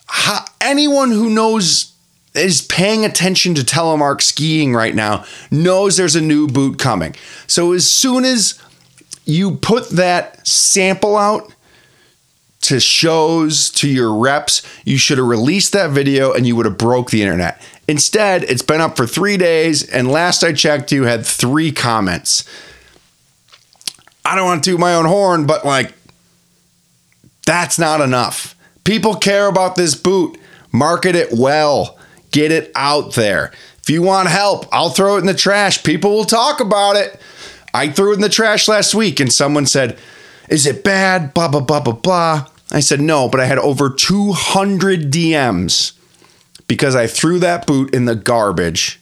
how 0.07 0.45
anyone 0.61 1.11
who 1.11 1.29
knows 1.31 1.93
is 2.37 2.63
paying 2.63 3.05
attention 3.05 3.57
to 3.57 3.63
telemark 3.63 4.23
skiing 4.23 4.73
right 4.73 4.95
now 4.95 5.25
knows 5.51 5.97
there's 5.97 6.15
a 6.15 6.21
new 6.21 6.47
boot 6.47 6.79
coming. 6.79 7.17
So 7.49 7.73
as 7.73 7.91
soon 7.91 8.25
as 8.25 8.57
you 9.25 9.57
put 9.57 9.91
that 9.91 10.47
sample 10.47 11.17
out, 11.17 11.53
to 12.61 12.79
shows 12.79 13.71
to 13.71 13.89
your 13.89 14.15
reps 14.15 14.63
you 14.85 14.97
should 14.97 15.19
have 15.19 15.27
released 15.27 15.73
that 15.73 15.91
video 15.91 16.33
and 16.33 16.47
you 16.47 16.55
would 16.55 16.65
have 16.65 16.79
broke 16.79 17.11
the 17.11 17.21
internet 17.21 17.61
instead 17.93 18.43
it's 18.45 18.63
been 18.63 18.81
up 18.81 18.97
for 18.97 19.07
three 19.07 19.37
days 19.37 19.87
and 19.87 20.11
last 20.11 20.43
i 20.43 20.51
checked 20.51 20.91
you 20.91 21.05
had 21.05 21.27
three 21.27 21.71
comments. 21.71 22.49
I 24.25 24.35
don't 24.35 24.47
want 24.47 24.65
to 24.65 24.71
do 24.71 24.79
my 24.79 24.95
own 24.95 25.05
horn 25.05 25.47
but 25.47 25.67
like 25.67 25.93
that's 27.45 27.79
not 27.79 28.01
enough. 28.01 28.57
People 28.85 29.15
care 29.15 29.47
about 29.47 29.75
this 29.75 29.95
boot. 29.95 30.39
Market 30.73 31.15
it 31.15 31.33
well. 31.33 31.99
Get 32.31 32.51
it 32.51 32.73
out 32.75 33.15
there. 33.15 33.53
If 33.83 33.91
you 33.91 34.01
want 34.01 34.29
help 34.29 34.67
i'll 34.73 34.89
throw 34.89 35.17
it 35.17 35.21
in 35.21 35.27
the 35.27 35.35
trash. 35.35 35.83
People 35.83 36.13
will 36.13 36.25
talk 36.25 36.61
about 36.61 36.97
it. 36.97 37.21
I 37.75 37.91
threw 37.91 38.13
it 38.13 38.17
in 38.17 38.23
the 38.23 38.31
trash 38.31 38.69
last 38.69 38.95
week 38.95 39.21
and 39.21 39.31
someone 39.31 39.67
said 39.67 39.99
is 40.49 40.67
it 40.67 40.83
bad? 40.83 41.35
Blah, 41.35 41.49
blah, 41.49 41.61
blah, 41.61 41.81
blah, 41.81 41.93
blah. 41.93 42.47
I 42.71 42.81
said, 42.81 43.01
no, 43.01 43.29
but 43.29 43.41
I 43.41 43.45
had 43.45 43.59
over 43.59 43.91
200 43.91 45.11
DMs 45.11 45.93
because 46.73 46.97
I 46.97 47.07
threw 47.07 47.39
that 47.41 47.67
boot 47.67 47.95
in 47.95 48.07
the 48.07 48.15
garbage 48.15 48.99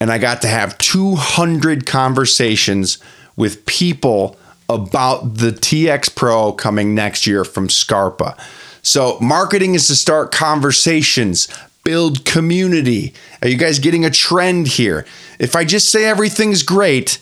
and 0.00 0.10
I 0.10 0.16
got 0.16 0.40
to 0.40 0.48
have 0.48 0.78
200 0.78 1.84
conversations 1.84 2.96
with 3.36 3.66
people 3.66 4.38
about 4.66 5.34
the 5.34 5.50
TX 5.50 6.14
Pro 6.14 6.52
coming 6.52 6.94
next 6.94 7.26
year 7.26 7.44
from 7.44 7.68
Scarpa. 7.68 8.38
So, 8.80 9.18
marketing 9.20 9.74
is 9.74 9.86
to 9.88 9.96
start 9.96 10.32
conversations, 10.32 11.46
build 11.84 12.24
community. 12.24 13.12
Are 13.42 13.48
you 13.48 13.58
guys 13.58 13.78
getting 13.78 14.06
a 14.06 14.10
trend 14.10 14.66
here? 14.66 15.04
If 15.38 15.56
I 15.56 15.66
just 15.66 15.92
say 15.92 16.06
everything's 16.06 16.62
great, 16.62 17.18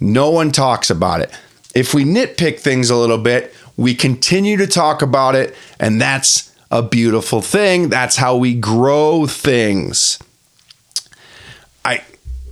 no 0.00 0.30
one 0.30 0.50
talks 0.50 0.88
about 0.88 1.20
it. 1.20 1.30
If 1.74 1.92
we 1.92 2.04
nitpick 2.04 2.58
things 2.60 2.88
a 2.88 2.96
little 2.96 3.18
bit, 3.18 3.54
we 3.76 3.94
continue 3.94 4.56
to 4.56 4.66
talk 4.66 5.02
about 5.02 5.34
it, 5.34 5.54
and 5.78 6.00
that's 6.00 6.47
a 6.70 6.82
beautiful 6.82 7.40
thing. 7.40 7.88
That's 7.88 8.16
how 8.16 8.36
we 8.36 8.54
grow 8.54 9.26
things. 9.26 10.18
I 11.84 12.02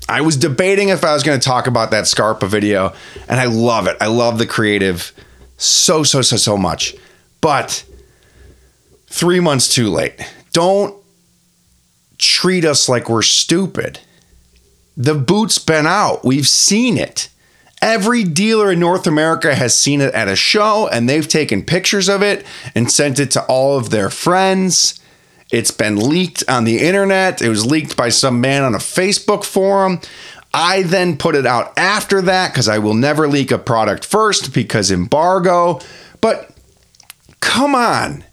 I 0.09 0.21
was 0.21 0.37
debating 0.37 0.89
if 0.89 1.05
I 1.05 1.13
was 1.13 1.23
going 1.23 1.39
to 1.39 1.45
talk 1.45 1.67
about 1.67 1.91
that 1.91 2.07
Scarpa 2.07 2.47
video, 2.47 2.93
and 3.29 3.41
I 3.41 3.47
love 3.47 3.87
it. 3.87 3.97
I 4.01 4.07
love 4.07 4.39
the 4.39 4.47
creative 4.47 5.13
so 5.57 6.03
so 6.03 6.23
so 6.23 6.37
so 6.37 6.57
much. 6.57 6.95
But 7.41 7.85
3 9.09 9.41
months 9.41 9.73
too 9.73 9.89
late. 9.89 10.15
Don't 10.53 10.95
treat 12.19 12.65
us 12.65 12.89
like 12.89 13.09
we're 13.09 13.23
stupid. 13.23 14.01
The 14.97 15.15
boot's 15.15 15.59
been 15.59 15.87
out. 15.87 16.25
We've 16.25 16.49
seen 16.49 16.97
it. 16.97 17.29
Every 17.83 18.25
dealer 18.25 18.73
in 18.73 18.81
North 18.81 19.07
America 19.07 19.55
has 19.55 19.77
seen 19.77 20.01
it 20.01 20.15
at 20.15 20.29
a 20.29 20.37
show 20.37 20.89
and 20.89 21.09
they've 21.09 21.29
taken 21.29 21.63
pictures 21.63 22.09
of 22.09 22.23
it 22.23 22.47
and 22.75 22.91
sent 22.91 23.19
it 23.19 23.31
to 23.33 23.45
all 23.45 23.79
of 23.79 23.91
their 23.91 24.11
friends. 24.11 24.99
It's 25.53 25.71
been 25.71 25.97
leaked 25.97 26.43
on 26.49 26.65
the 26.65 26.79
internet. 26.79 27.43
It 27.43 27.49
was 27.49 27.67
leaked 27.67 27.97
by 27.97 28.09
some 28.09 28.41
man 28.41 28.63
on 28.63 28.75
a 28.75 28.79
Facebook 28.79 29.45
forum. 29.45 30.01
I 30.53 30.83
then 30.83 31.19
put 31.19 31.35
it 31.35 31.47
out 31.47 31.79
after 31.79 32.23
that 32.23 32.53
because 32.53 32.69
I 32.69 32.79
will 32.79 32.95
never 32.95 33.29
leak 33.29 33.51
a 33.51 33.59
product 33.59 34.05
first 34.05 34.55
because 34.55 34.91
embargo. 34.91 35.81
But 36.21 36.51
come 37.41 37.75
on. 37.75 38.25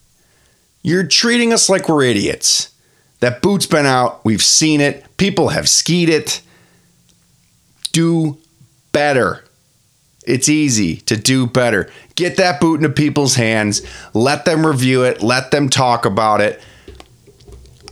You're 0.82 1.06
treating 1.06 1.54
us 1.54 1.70
like 1.70 1.88
we're 1.88 2.04
idiots. 2.04 2.74
That 3.20 3.42
boot's 3.42 3.68
been 3.68 3.86
out. 3.86 4.24
We've 4.26 4.42
seen 4.42 4.82
it. 4.82 5.06
People 5.18 5.50
have 5.50 5.70
skied 5.70 6.10
it. 6.10 6.42
Do 7.92 8.38
better. 8.94 9.44
It's 10.26 10.48
easy 10.48 10.98
to 11.02 11.18
do 11.18 11.46
better. 11.46 11.92
Get 12.16 12.38
that 12.38 12.62
boot 12.62 12.76
into 12.76 12.90
people's 12.90 13.36
hands. 13.36 13.82
Let 14.14 14.46
them 14.46 14.66
review 14.66 15.04
it. 15.04 15.22
Let 15.22 15.52
them 15.52 15.70
talk 15.70 16.06
about 16.06 16.40
it. 16.40 16.62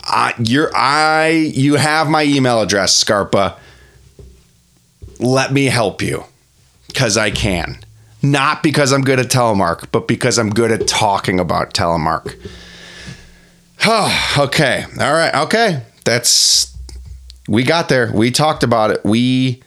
I, 0.03 0.33
you're, 0.39 0.71
I, 0.73 1.29
you 1.29 1.75
have 1.75 2.07
my 2.07 2.23
email 2.23 2.61
address, 2.61 2.95
Scarpa. 2.95 3.57
Let 5.19 5.51
me 5.51 5.65
help 5.65 6.01
you 6.01 6.23
because 6.87 7.17
I 7.17 7.31
can. 7.31 7.79
Not 8.23 8.63
because 8.63 8.91
I'm 8.91 9.01
good 9.01 9.19
at 9.19 9.27
telemark, 9.27 9.87
but 9.91 10.07
because 10.07 10.37
I'm 10.37 10.51
good 10.51 10.71
at 10.71 10.87
talking 10.87 11.39
about 11.39 11.73
telemark. 11.73 12.35
okay. 14.37 14.85
All 14.99 15.13
right. 15.13 15.33
Okay. 15.43 15.83
That's, 16.05 16.75
we 17.47 17.63
got 17.63 17.89
there. 17.89 18.11
We 18.13 18.31
talked 18.31 18.63
about 18.63 18.91
it. 18.91 19.03
We 19.03 19.63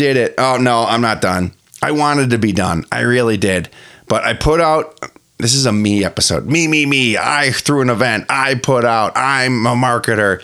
did 0.00 0.16
it. 0.16 0.34
Oh, 0.38 0.56
no, 0.56 0.84
I'm 0.84 1.02
not 1.02 1.20
done. 1.20 1.52
I 1.82 1.90
wanted 1.90 2.30
to 2.30 2.38
be 2.38 2.52
done. 2.52 2.86
I 2.90 3.00
really 3.00 3.36
did. 3.36 3.68
But 4.08 4.24
I 4.24 4.32
put 4.32 4.58
out 4.58 4.98
this 5.36 5.52
is 5.52 5.66
a 5.66 5.72
me 5.72 6.06
episode. 6.06 6.46
Me, 6.46 6.66
me, 6.66 6.86
me. 6.86 7.18
I 7.18 7.50
threw 7.50 7.82
an 7.82 7.90
event. 7.90 8.24
I 8.30 8.54
put 8.54 8.86
out. 8.86 9.12
I'm 9.14 9.66
a 9.66 9.74
marketer. 9.74 10.40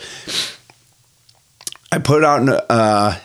I 1.91 1.97
put 1.97 2.23
out 2.23 2.47
uh 2.69 3.17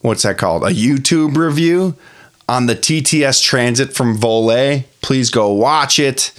what's 0.00 0.22
that 0.22 0.38
called? 0.38 0.62
A 0.62 0.70
YouTube 0.70 1.36
review 1.36 1.94
on 2.48 2.64
the 2.64 2.74
TTS 2.74 3.42
Transit 3.42 3.92
from 3.92 4.16
Voile. 4.16 4.84
Please 5.02 5.28
go 5.28 5.52
watch 5.52 5.98
it. 5.98 6.32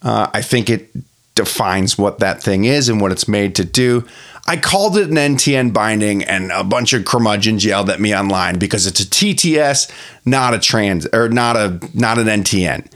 Uh, 0.00 0.30
I 0.32 0.40
think 0.40 0.70
it 0.70 0.90
defines 1.34 1.98
what 1.98 2.20
that 2.20 2.42
thing 2.42 2.64
is 2.64 2.88
and 2.88 3.02
what 3.02 3.12
it's 3.12 3.28
made 3.28 3.54
to 3.56 3.64
do. 3.64 4.06
I 4.46 4.56
called 4.56 4.96
it 4.96 5.08
an 5.08 5.16
NTN 5.16 5.72
binding, 5.72 6.24
and 6.24 6.50
a 6.50 6.64
bunch 6.64 6.92
of 6.92 7.04
curmudgeons 7.04 7.64
yelled 7.64 7.90
at 7.90 8.00
me 8.00 8.14
online 8.14 8.58
because 8.58 8.86
it's 8.86 9.00
a 9.00 9.06
TTS, 9.06 9.90
not 10.24 10.54
a 10.54 10.58
trans 10.58 11.06
or 11.12 11.28
not 11.28 11.56
a 11.56 11.80
not 11.94 12.18
an 12.18 12.26
NTN. 12.26 12.90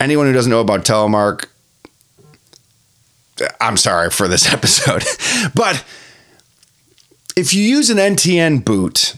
Anyone 0.00 0.26
who 0.26 0.32
doesn't 0.32 0.50
know 0.50 0.60
about 0.60 0.84
telemark, 0.84 1.46
I'm 3.60 3.76
sorry 3.76 4.10
for 4.10 4.28
this 4.28 4.52
episode. 4.52 5.04
but 5.54 5.84
if 7.36 7.54
you 7.54 7.62
use 7.62 7.90
an 7.90 7.98
NTN 7.98 8.64
boot, 8.64 9.16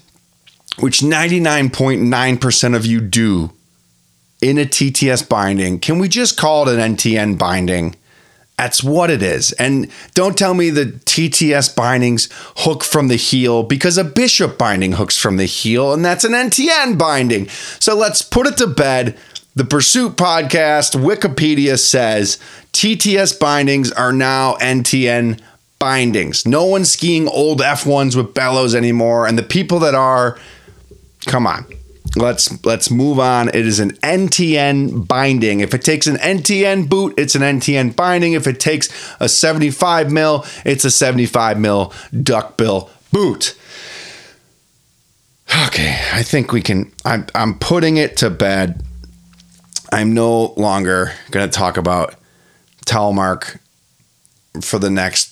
which 0.79 1.01
99.9% 1.01 2.77
of 2.77 2.87
you 2.87 3.01
do 3.01 3.53
in 4.41 4.59
a 4.59 4.65
TTS 4.65 5.29
binding, 5.29 5.79
can 5.79 5.99
we 5.99 6.09
just 6.09 6.37
call 6.37 6.69
it 6.69 6.79
an 6.79 6.97
NTN 6.97 7.39
binding? 7.39 7.97
That's 8.61 8.85
what 8.85 9.09
it 9.09 9.23
is. 9.23 9.53
And 9.53 9.91
don't 10.13 10.37
tell 10.37 10.53
me 10.53 10.69
the 10.69 10.85
TTS 10.85 11.75
bindings 11.75 12.29
hook 12.59 12.85
from 12.85 13.09
the 13.09 13.17
heel 13.17 13.63
because 13.63 13.97
a 13.97 14.05
bishop 14.05 14.59
binding 14.59 14.93
hooks 14.93 15.17
from 15.17 15.39
the 15.39 15.47
heel, 15.47 15.95
and 15.95 16.05
that's 16.05 16.25
an 16.25 16.33
NTN 16.33 16.99
binding. 16.99 17.49
So 17.49 17.97
let's 17.97 18.21
put 18.21 18.47
it 18.47 18.59
to 18.59 18.67
bed. 18.67 19.17
The 19.55 19.65
Pursuit 19.65 20.17
podcast, 20.17 20.95
Wikipedia 20.95 21.79
says 21.79 22.39
TTS 22.75 23.41
bindings 23.41 23.93
are 23.93 24.13
now 24.13 24.57
NTN 24.57 25.41
bindings. 25.79 26.45
No 26.45 26.67
one's 26.67 26.93
skiing 26.93 27.29
old 27.29 27.63
F1s 27.63 28.15
with 28.15 28.35
bellows 28.35 28.75
anymore. 28.75 29.27
And 29.27 29.39
the 29.39 29.43
people 29.43 29.79
that 29.79 29.95
are, 29.95 30.39
come 31.25 31.47
on. 31.47 31.65
Let's 32.17 32.65
let's 32.65 32.91
move 32.91 33.21
on. 33.21 33.49
It 33.49 33.67
is 33.67 33.79
an 33.79 33.93
NTN 33.99 35.07
binding. 35.07 35.61
If 35.61 35.75
it 35.75 35.83
takes 35.83 36.07
an 36.07 36.17
NTN 36.17 36.89
boot, 36.89 37.15
it's 37.17 37.35
an 37.35 37.43
NTN 37.43 37.95
binding. 37.95 38.33
If 38.33 38.47
it 38.47 38.59
takes 38.59 38.89
a 39.21 39.29
75 39.29 40.11
mil, 40.11 40.45
it's 40.65 40.85
a 40.85 40.91
75 40.91 41.61
mil 41.61 41.93
duckbill 42.23 42.91
boot. 43.13 43.57
Okay, 45.67 45.99
I 46.13 46.23
think 46.23 46.53
we 46.53 46.63
can. 46.63 46.93
I'm 47.05 47.27
I'm 47.35 47.59
putting 47.59 47.97
it 47.97 48.17
to 48.19 48.31
bed. 48.31 48.83
I'm 49.93 50.15
no 50.15 50.53
longer 50.57 51.13
going 51.31 51.49
to 51.49 51.53
talk 51.53 51.77
about 51.77 52.15
Telemark 52.87 53.59
for 54.61 54.79
the 54.79 54.91
next 54.91 55.30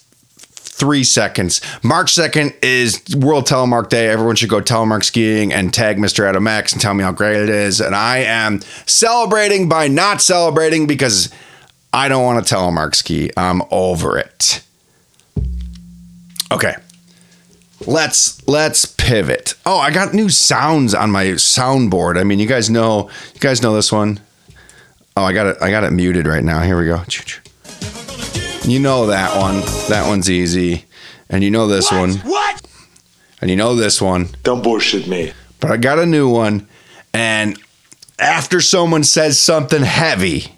three 0.78 1.04
seconds. 1.04 1.60
March 1.82 2.12
2nd 2.12 2.54
is 2.62 3.02
World 3.16 3.46
Telemark 3.46 3.88
Day. 3.88 4.08
Everyone 4.08 4.36
should 4.36 4.48
go 4.48 4.60
telemark 4.60 5.04
skiing 5.04 5.52
and 5.52 5.74
tag 5.74 5.98
Mr. 5.98 6.24
Adam 6.24 6.46
X 6.46 6.72
and 6.72 6.80
tell 6.80 6.94
me 6.94 7.02
how 7.02 7.12
great 7.12 7.36
it 7.36 7.48
is. 7.48 7.80
And 7.80 7.94
I 7.94 8.18
am 8.18 8.60
celebrating 8.86 9.68
by 9.68 9.88
not 9.88 10.22
celebrating 10.22 10.86
because 10.86 11.32
I 11.92 12.08
don't 12.08 12.24
want 12.24 12.46
to 12.46 12.54
telemark 12.54 12.94
ski. 12.94 13.30
I'm 13.36 13.62
over 13.70 14.18
it. 14.18 14.62
Okay. 16.52 16.74
Let's 17.86 18.46
let's 18.48 18.84
pivot. 18.84 19.54
Oh, 19.64 19.78
I 19.78 19.90
got 19.90 20.12
new 20.12 20.28
sounds 20.28 20.94
on 20.94 21.10
my 21.10 21.26
soundboard. 21.26 22.18
I 22.18 22.24
mean, 22.24 22.38
you 22.38 22.46
guys 22.46 22.68
know 22.68 23.08
you 23.34 23.40
guys 23.40 23.62
know 23.62 23.74
this 23.74 23.92
one. 23.92 24.20
Oh, 25.16 25.22
I 25.22 25.32
got 25.32 25.46
it 25.46 25.56
I 25.60 25.70
got 25.70 25.84
it 25.84 25.92
muted 25.92 26.26
right 26.26 26.42
now. 26.42 26.60
Here 26.62 26.78
we 26.78 26.86
go. 26.86 27.02
You 28.64 28.80
know 28.80 29.06
that 29.06 29.36
one. 29.36 29.60
That 29.88 30.06
one's 30.08 30.30
easy. 30.30 30.84
And 31.30 31.42
you 31.42 31.50
know 31.50 31.66
this 31.68 31.90
one. 31.90 32.14
What? 32.18 32.66
And 33.40 33.50
you 33.50 33.56
know 33.56 33.74
this 33.74 34.00
one. 34.00 34.28
Don't 34.42 34.62
bullshit 34.62 35.06
me. 35.06 35.32
But 35.60 35.70
I 35.70 35.76
got 35.76 35.98
a 35.98 36.06
new 36.06 36.28
one. 36.28 36.68
And 37.14 37.58
after 38.18 38.60
someone 38.60 39.04
says 39.04 39.38
something 39.38 39.82
heavy, 39.82 40.52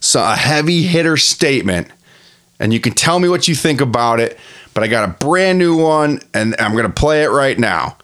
so 0.00 0.22
a 0.22 0.34
heavy 0.34 0.82
hitter 0.82 1.16
statement, 1.16 1.88
and 2.58 2.72
you 2.72 2.80
can 2.80 2.92
tell 2.94 3.18
me 3.18 3.28
what 3.28 3.48
you 3.48 3.54
think 3.54 3.80
about 3.80 4.20
it, 4.20 4.38
but 4.74 4.82
I 4.82 4.88
got 4.88 5.08
a 5.08 5.12
brand 5.12 5.58
new 5.58 5.76
one 5.76 6.20
and 6.34 6.54
I'm 6.58 6.72
going 6.72 6.86
to 6.86 6.92
play 6.92 7.22
it 7.22 7.28
right 7.28 7.58
now. 7.58 7.96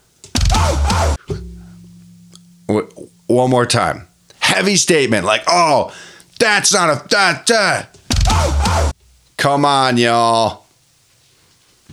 One 3.26 3.50
more 3.50 3.66
time. 3.66 4.08
Heavy 4.40 4.76
statement 4.76 5.24
like, 5.24 5.42
"Oh, 5.46 5.94
that's 6.38 6.72
not 6.72 6.90
a 6.90 7.08
that 7.08 7.46
that." 7.46 8.91
Come 9.42 9.64
on, 9.64 9.96
y'all. 9.96 10.66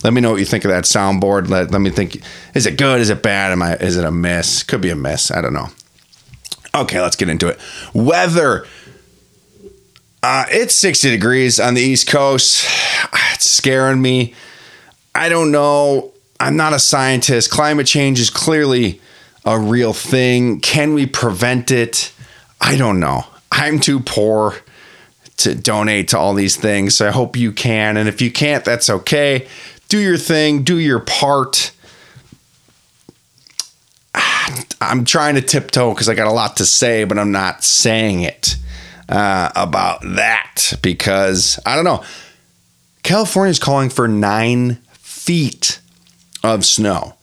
Let 0.04 0.14
me 0.14 0.22
know 0.22 0.30
what 0.30 0.40
you 0.40 0.46
think 0.46 0.66
of 0.66 0.70
that 0.70 0.84
soundboard. 0.84 1.50
Let, 1.50 1.72
let 1.72 1.82
me 1.82 1.90
think. 1.90 2.22
Is 2.54 2.68
it 2.68 2.78
good? 2.78 3.02
Is 3.02 3.10
it 3.10 3.24
bad? 3.24 3.52
Am 3.52 3.64
I? 3.64 3.76
Is 3.78 3.98
it 3.98 4.06
a 4.06 4.12
miss? 4.12 4.62
Could 4.62 4.82
be 4.82 4.92
a 4.92 4.96
miss. 4.96 5.32
I 5.32 5.42
don't 5.42 5.54
know. 5.54 5.70
Okay, 6.76 7.02
let's 7.02 7.16
get 7.16 7.28
into 7.28 7.48
it. 7.48 7.60
Weather. 7.92 8.68
Uh, 10.22 10.46
it's 10.52 10.76
60 10.76 11.10
degrees 11.10 11.60
on 11.60 11.74
the 11.74 11.82
East 11.82 12.08
Coast. 12.08 12.68
It's 13.34 13.50
scaring 13.50 14.00
me. 14.02 14.36
I 15.16 15.28
don't 15.30 15.52
know. 15.52 16.12
I'm 16.40 16.56
not 16.56 16.74
a 16.74 16.80
scientist. 16.80 17.50
Climate 17.50 17.88
change 17.88 18.20
is 18.20 18.30
clearly 18.30 19.02
a 19.44 19.58
real 19.58 19.94
thing. 19.94 20.60
Can 20.60 20.94
we 20.94 21.08
prevent 21.08 21.72
it? 21.72 22.12
I 22.62 22.76
don't 22.76 23.00
know. 23.00 23.26
I'm 23.52 23.80
too 23.80 24.02
poor 24.02 24.56
to 25.40 25.56
donate 25.56 26.10
to 26.10 26.18
all 26.18 26.34
these 26.34 26.56
things. 26.56 26.96
So 26.96 27.08
I 27.08 27.12
hope 27.12 27.36
you 27.36 27.52
can. 27.52 27.98
And 27.98 28.08
if 28.08 28.22
you 28.22 28.32
can't, 28.32 28.64
that's 28.64 28.90
okay. 28.90 29.48
Do 29.88 29.98
your 29.98 30.18
thing, 30.18 30.64
do 30.64 30.78
your 30.78 31.00
part. 31.00 31.72
I'm 34.82 35.06
trying 35.06 35.36
to 35.36 35.42
tiptoe 35.42 35.94
because 35.94 36.10
I 36.10 36.16
got 36.16 36.28
a 36.28 36.32
lot 36.32 36.58
to 36.58 36.66
say, 36.66 37.04
but 37.04 37.18
I'm 37.18 37.32
not 37.32 37.64
saying 37.64 38.22
it 38.22 38.56
uh, 39.08 39.52
about 39.56 40.02
that 40.02 40.74
because 40.82 41.60
I 41.66 41.76
don't 41.76 41.86
know. 41.86 42.04
California 43.04 43.52
is 43.52 43.60
calling 43.60 43.90
for 43.90 44.08
nine 44.08 44.76
feet 44.94 45.80
of 46.44 46.66
snow. 46.66 47.16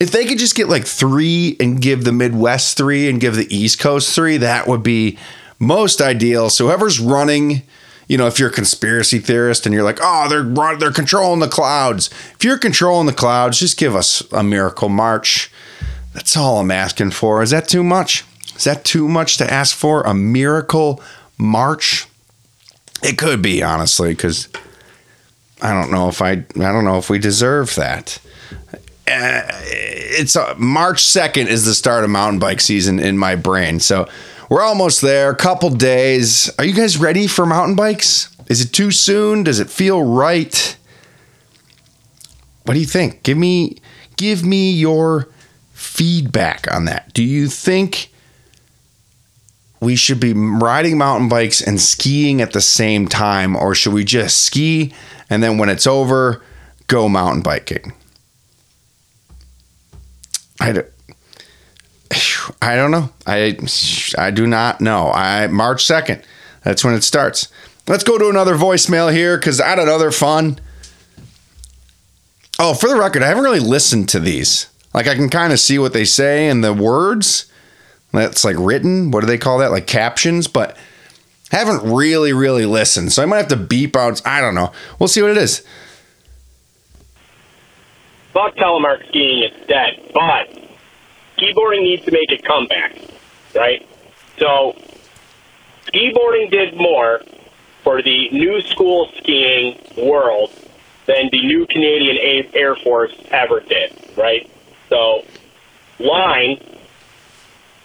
If 0.00 0.10
they 0.10 0.26
could 0.26 0.38
just 0.38 0.54
get 0.54 0.68
like 0.68 0.84
three 0.84 1.56
and 1.60 1.80
give 1.80 2.04
the 2.04 2.12
Midwest 2.12 2.76
three 2.76 3.08
and 3.08 3.20
give 3.20 3.36
the 3.36 3.54
East 3.54 3.78
Coast 3.78 4.14
three, 4.14 4.38
that 4.38 4.66
would 4.66 4.82
be 4.82 5.18
most 5.64 6.00
ideal. 6.00 6.50
So 6.50 6.66
whoever's 6.66 7.00
running, 7.00 7.62
you 8.08 8.18
know, 8.18 8.26
if 8.26 8.38
you're 8.38 8.50
a 8.50 8.52
conspiracy 8.52 9.18
theorist 9.18 9.66
and 9.66 9.74
you're 9.74 9.84
like, 9.84 9.98
oh, 10.00 10.28
they're 10.28 10.76
they're 10.76 10.92
controlling 10.92 11.40
the 11.40 11.48
clouds. 11.48 12.08
If 12.34 12.44
you're 12.44 12.58
controlling 12.58 13.06
the 13.06 13.12
clouds, 13.12 13.58
just 13.58 13.78
give 13.78 13.96
us 13.96 14.22
a 14.32 14.42
miracle 14.42 14.88
march. 14.88 15.50
That's 16.12 16.36
all 16.36 16.60
I'm 16.60 16.70
asking 16.70 17.10
for. 17.10 17.42
Is 17.42 17.50
that 17.50 17.68
too 17.68 17.82
much? 17.82 18.24
Is 18.56 18.64
that 18.64 18.84
too 18.84 19.08
much 19.08 19.36
to 19.38 19.52
ask 19.52 19.76
for? 19.76 20.02
A 20.02 20.14
miracle 20.14 21.02
march? 21.36 22.06
It 23.02 23.18
could 23.18 23.42
be, 23.42 23.62
honestly, 23.62 24.10
because 24.10 24.48
I 25.60 25.72
don't 25.72 25.90
know 25.90 26.08
if 26.08 26.22
I 26.22 26.30
I 26.32 26.72
don't 26.72 26.84
know 26.84 26.98
if 26.98 27.10
we 27.10 27.18
deserve 27.18 27.74
that. 27.74 28.18
Uh, 29.06 29.42
it's 29.52 30.34
uh, 30.34 30.54
March 30.56 31.02
2nd 31.02 31.46
is 31.46 31.66
the 31.66 31.74
start 31.74 32.04
of 32.04 32.10
mountain 32.10 32.38
bike 32.38 32.60
season 32.60 32.98
in 32.98 33.18
my 33.18 33.36
brain. 33.36 33.78
So 33.78 34.08
we're 34.48 34.62
almost 34.62 35.00
there. 35.00 35.30
A 35.30 35.36
couple 35.36 35.70
days. 35.70 36.50
Are 36.58 36.64
you 36.64 36.74
guys 36.74 36.98
ready 36.98 37.26
for 37.26 37.46
mountain 37.46 37.76
bikes? 37.76 38.34
Is 38.48 38.60
it 38.60 38.72
too 38.72 38.90
soon? 38.90 39.42
Does 39.42 39.60
it 39.60 39.70
feel 39.70 40.02
right? 40.02 40.76
What 42.64 42.74
do 42.74 42.80
you 42.80 42.86
think? 42.86 43.22
Give 43.22 43.38
me 43.38 43.78
give 44.16 44.44
me 44.44 44.72
your 44.72 45.28
feedback 45.72 46.72
on 46.72 46.84
that. 46.86 47.12
Do 47.12 47.22
you 47.22 47.48
think 47.48 48.10
we 49.80 49.96
should 49.96 50.20
be 50.20 50.32
riding 50.32 50.96
mountain 50.96 51.28
bikes 51.28 51.60
and 51.60 51.80
skiing 51.80 52.40
at 52.40 52.52
the 52.52 52.60
same 52.60 53.06
time 53.06 53.54
or 53.54 53.74
should 53.74 53.92
we 53.92 54.04
just 54.04 54.42
ski 54.42 54.94
and 55.28 55.42
then 55.42 55.58
when 55.58 55.68
it's 55.68 55.86
over 55.86 56.42
go 56.86 57.08
mountain 57.08 57.42
biking? 57.42 57.92
I 60.60 60.84
I 62.62 62.76
don't 62.76 62.90
know. 62.90 63.10
I 63.26 63.58
I 64.18 64.30
do 64.30 64.46
not 64.46 64.80
know. 64.80 65.10
I 65.10 65.46
March 65.48 65.84
2nd. 65.84 66.22
That's 66.62 66.84
when 66.84 66.94
it 66.94 67.04
starts. 67.04 67.48
Let's 67.86 68.04
go 68.04 68.18
to 68.18 68.28
another 68.28 68.56
voicemail 68.56 69.12
here 69.12 69.38
cuz 69.38 69.60
I 69.60 69.74
know 69.74 69.98
they're 69.98 70.10
fun. 70.12 70.58
Oh, 72.58 72.72
for 72.74 72.88
the 72.88 72.96
record, 72.96 73.22
I 73.22 73.26
haven't 73.26 73.44
really 73.44 73.60
listened 73.60 74.08
to 74.10 74.20
these. 74.20 74.66
Like 74.92 75.08
I 75.08 75.14
can 75.14 75.28
kind 75.28 75.52
of 75.52 75.58
see 75.58 75.78
what 75.78 75.92
they 75.92 76.04
say 76.04 76.48
and 76.48 76.62
the 76.62 76.72
words. 76.72 77.46
That's 78.12 78.44
like 78.44 78.56
written. 78.58 79.10
What 79.10 79.20
do 79.20 79.26
they 79.26 79.38
call 79.38 79.58
that? 79.58 79.72
Like 79.72 79.88
captions, 79.88 80.46
but 80.46 80.76
haven't 81.50 81.82
really 81.82 82.32
really 82.32 82.64
listened. 82.64 83.12
So 83.12 83.22
I 83.22 83.26
might 83.26 83.38
have 83.38 83.48
to 83.48 83.56
beep 83.56 83.96
out. 83.96 84.22
I 84.24 84.40
don't 84.40 84.54
know. 84.54 84.72
We'll 84.98 85.08
see 85.08 85.20
what 85.20 85.32
it 85.32 85.38
is. 85.38 85.64
Fuck 88.32 88.56
telemark 88.56 89.06
skiing, 89.08 89.44
it's 89.44 89.66
dead. 89.68 90.10
But 90.12 90.63
skiboarding 91.44 91.82
needs 91.82 92.04
to 92.04 92.12
make 92.12 92.30
a 92.32 92.42
comeback, 92.42 92.96
right? 93.54 93.86
So 94.38 94.76
skiboarding 95.86 96.50
did 96.50 96.76
more 96.76 97.20
for 97.82 98.02
the 98.02 98.30
new 98.30 98.60
school 98.62 99.10
skiing 99.18 99.78
world 99.96 100.50
than 101.06 101.28
the 101.30 101.46
new 101.46 101.66
Canadian 101.66 102.48
Air 102.54 102.76
Force 102.76 103.14
ever 103.30 103.60
did, 103.60 103.94
right? 104.16 104.50
So 104.88 105.24
Line, 105.98 106.58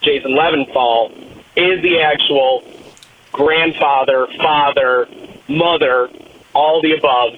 Jason 0.02 0.32
Levinthal, 0.32 1.12
is 1.56 1.82
the 1.82 2.00
actual 2.02 2.63
grandfather, 3.34 4.28
father, 4.38 5.08
mother, 5.48 6.10
all 6.54 6.82
the 6.82 6.93
above 6.93 7.34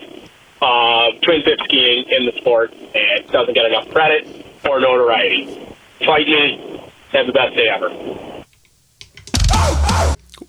uh, 0.62 1.20
twin 1.24 1.44
tip 1.44 1.60
skiing 1.64 2.06
in 2.10 2.26
the 2.28 2.34
sport 2.38 2.72
and 2.74 3.28
doesn't 3.28 3.54
get 3.54 3.66
enough 3.66 3.90
credit 3.90 4.46
or 4.70 4.80
notoriety. 4.80 5.71
Fight 6.06 6.28
me. 6.28 6.82
Have 7.12 7.28
the 7.28 7.34
best 7.34 7.56
day 7.56 7.68
ever. 7.68 7.90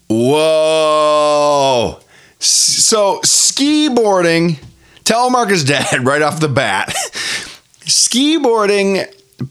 Whoa. 0.09 1.99
So 2.39 3.21
ski 3.25 3.89
boarding, 3.89 4.59
telemark 5.05 5.51
is 5.51 5.65
dead 5.65 6.05
right 6.07 6.23
off 6.23 6.41
the 6.41 6.49
bat. 6.49 6.93
ski 7.85 8.37
boarding 8.39 9.05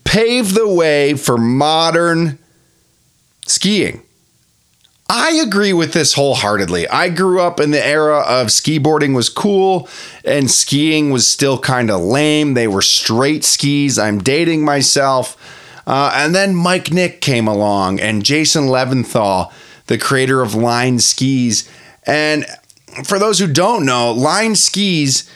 paved 0.04 0.56
the 0.56 0.68
way 0.68 1.16
for 1.16 1.38
modern 1.38 2.38
skiing. 3.46 4.02
I 5.10 5.32
agree 5.46 5.74
with 5.74 5.92
this 5.92 6.14
wholeheartedly. 6.14 6.88
I 6.88 7.10
grew 7.10 7.42
up 7.42 7.60
in 7.60 7.72
the 7.72 7.86
era 7.86 8.20
of 8.20 8.50
ski 8.50 8.78
boarding 8.78 9.14
was 9.14 9.28
cool 9.28 9.90
and 10.24 10.50
skiing 10.50 11.12
was 11.12 11.28
still 11.28 11.60
kind 11.60 11.92
of 11.92 12.00
lame. 12.00 12.54
They 12.54 12.70
were 12.70 12.82
straight 12.82 13.44
skis. 13.44 14.00
I'm 14.00 14.20
dating 14.20 14.64
myself. 14.64 15.36
Uh, 15.88 16.12
and 16.14 16.36
then 16.36 16.56
Mike 16.56 16.92
Nick 16.92 17.22
came 17.22 17.48
along 17.48 18.00
and 18.00 18.24
Jason 18.24 18.66
Levinthal, 18.66 19.52
the 19.88 19.98
creator 19.98 20.42
of 20.42 20.56
Line 20.56 21.00
Skis. 21.00 21.70
And 22.06 22.46
for 23.04 23.20
those 23.20 23.40
who 23.40 23.48
don't 23.48 23.86
know, 23.86 24.12
Line 24.12 24.56
Skis, 24.56 25.30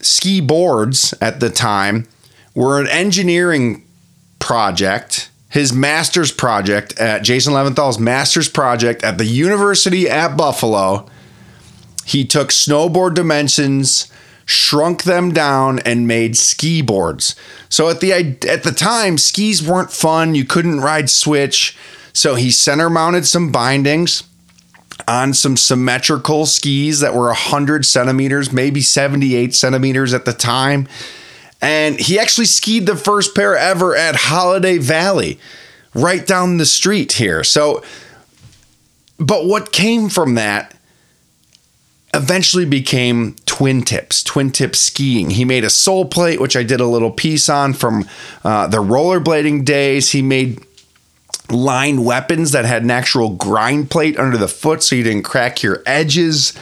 ski 0.00 0.40
boards 0.40 1.14
at 1.20 1.40
the 1.40 1.50
time, 1.50 2.06
were 2.54 2.80
an 2.80 2.88
engineering 2.88 3.84
project 4.38 5.30
his 5.56 5.72
master's 5.72 6.32
project 6.32 6.98
at 6.98 7.22
Jason 7.22 7.54
Levinthal's 7.54 7.98
master's 7.98 8.48
project 8.48 9.02
at 9.02 9.16
the 9.16 9.24
University 9.24 10.06
at 10.06 10.36
Buffalo. 10.36 11.08
He 12.04 12.26
took 12.26 12.50
snowboard 12.50 13.14
dimensions, 13.14 14.12
shrunk 14.46 15.02
them 15.02 15.32
down, 15.32 15.80
and 15.80 16.08
made 16.08 16.36
ski 16.36 16.80
boards. 16.80 17.34
So 17.68 17.90
at 17.90 18.00
the 18.00 18.12
at 18.12 18.62
the 18.62 18.72
time, 18.72 19.18
skis 19.18 19.66
weren't 19.66 19.92
fun. 19.92 20.34
You 20.34 20.44
couldn't 20.44 20.80
ride 20.80 21.10
switch. 21.10 21.76
So 22.12 22.34
he 22.34 22.50
center 22.50 22.88
mounted 22.88 23.26
some 23.26 23.52
bindings 23.52 24.22
on 25.06 25.34
some 25.34 25.56
symmetrical 25.56 26.46
skis 26.46 27.00
that 27.00 27.14
were 27.14 27.26
100 27.26 27.84
centimeters, 27.84 28.52
maybe 28.52 28.80
78 28.80 29.54
centimeters 29.54 30.14
at 30.14 30.24
the 30.24 30.32
time. 30.32 30.88
And 31.60 31.98
he 31.98 32.18
actually 32.18 32.46
skied 32.46 32.86
the 32.86 32.96
first 32.96 33.34
pair 33.34 33.56
ever 33.56 33.94
at 33.94 34.16
Holiday 34.16 34.78
Valley, 34.78 35.38
right 35.94 36.26
down 36.26 36.56
the 36.56 36.66
street 36.66 37.12
here. 37.12 37.44
So, 37.44 37.82
but 39.18 39.46
what 39.46 39.72
came 39.72 40.08
from 40.08 40.34
that 40.34 40.75
eventually 42.16 42.64
became 42.64 43.36
twin 43.46 43.82
tips, 43.82 44.22
twin 44.22 44.50
tip 44.50 44.74
skiing. 44.74 45.30
He 45.30 45.44
made 45.44 45.64
a 45.64 45.70
sole 45.70 46.06
plate, 46.06 46.40
which 46.40 46.56
I 46.56 46.62
did 46.62 46.80
a 46.80 46.86
little 46.86 47.10
piece 47.10 47.48
on 47.48 47.74
from 47.74 48.08
uh, 48.42 48.66
the 48.66 48.78
rollerblading 48.78 49.64
days. 49.64 50.10
He 50.10 50.22
made 50.22 50.64
line 51.50 52.02
weapons 52.02 52.52
that 52.52 52.64
had 52.64 52.82
an 52.82 52.90
actual 52.90 53.30
grind 53.30 53.90
plate 53.90 54.18
under 54.18 54.36
the 54.36 54.48
foot 54.48 54.82
so 54.82 54.96
you 54.96 55.04
didn't 55.04 55.22
crack 55.22 55.62
your 55.62 55.82
edges. 55.86 56.52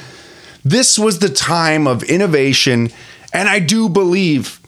This 0.65 0.99
was 0.99 1.21
the 1.21 1.29
time 1.29 1.87
of 1.87 2.03
innovation, 2.03 2.91
and 3.33 3.49
I 3.49 3.61
do 3.61 3.89
believe 3.89 4.61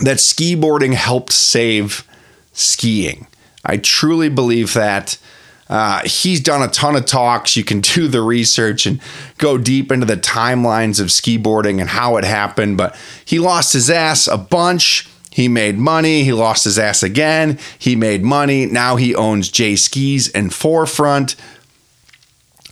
that 0.00 0.20
ski 0.20 0.54
boarding 0.54 0.92
helped 0.92 1.32
save 1.32 2.06
skiing. 2.52 3.26
I 3.64 3.78
truly 3.78 4.28
believe 4.28 4.74
that. 4.74 5.18
Uh, 5.68 6.02
he's 6.04 6.40
done 6.40 6.62
a 6.62 6.68
ton 6.68 6.94
of 6.96 7.06
talks. 7.06 7.56
You 7.56 7.64
can 7.64 7.80
do 7.80 8.08
the 8.08 8.22
research 8.22 8.86
and 8.86 9.00
go 9.38 9.58
deep 9.58 9.90
into 9.90 10.06
the 10.06 10.16
timelines 10.16 11.00
of 11.00 11.10
ski 11.10 11.36
boarding 11.36 11.80
and 11.80 11.90
how 11.90 12.16
it 12.16 12.24
happened. 12.24 12.76
But 12.76 12.96
he 13.24 13.38
lost 13.38 13.72
his 13.72 13.90
ass 13.90 14.28
a 14.28 14.38
bunch. 14.38 15.08
He 15.30 15.48
made 15.48 15.76
money. 15.76 16.24
He 16.24 16.32
lost 16.32 16.64
his 16.64 16.78
ass 16.78 17.02
again. 17.02 17.58
He 17.78 17.94
made 17.94 18.22
money. 18.22 18.66
Now 18.66 18.96
he 18.96 19.14
owns 19.14 19.50
J 19.50 19.76
Skis 19.76 20.28
and 20.30 20.54
Forefront. 20.54 21.36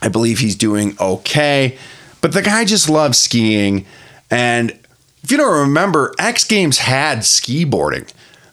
I 0.01 0.07
believe 0.07 0.39
he's 0.39 0.55
doing 0.55 0.95
okay. 0.99 1.77
But 2.21 2.33
the 2.33 2.41
guy 2.41 2.65
just 2.65 2.89
loves 2.89 3.19
skiing. 3.19 3.85
And 4.31 4.71
if 5.21 5.31
you 5.31 5.37
don't 5.37 5.67
remember, 5.67 6.13
X 6.17 6.43
Games 6.43 6.79
had 6.79 7.23
ski 7.23 7.65
boarding. 7.65 8.07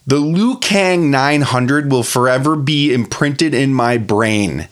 The 0.06 0.18
Liu 0.18 0.58
Kang 0.58 1.10
900 1.10 1.90
will 1.90 2.02
forever 2.02 2.56
be 2.56 2.92
imprinted 2.92 3.54
in 3.54 3.72
my 3.72 3.98
brain 3.98 4.68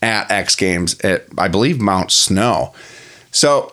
at 0.00 0.30
X 0.30 0.56
Games 0.56 0.98
at, 1.00 1.26
I 1.36 1.48
believe, 1.48 1.80
Mount 1.80 2.10
Snow. 2.10 2.72
So 3.30 3.72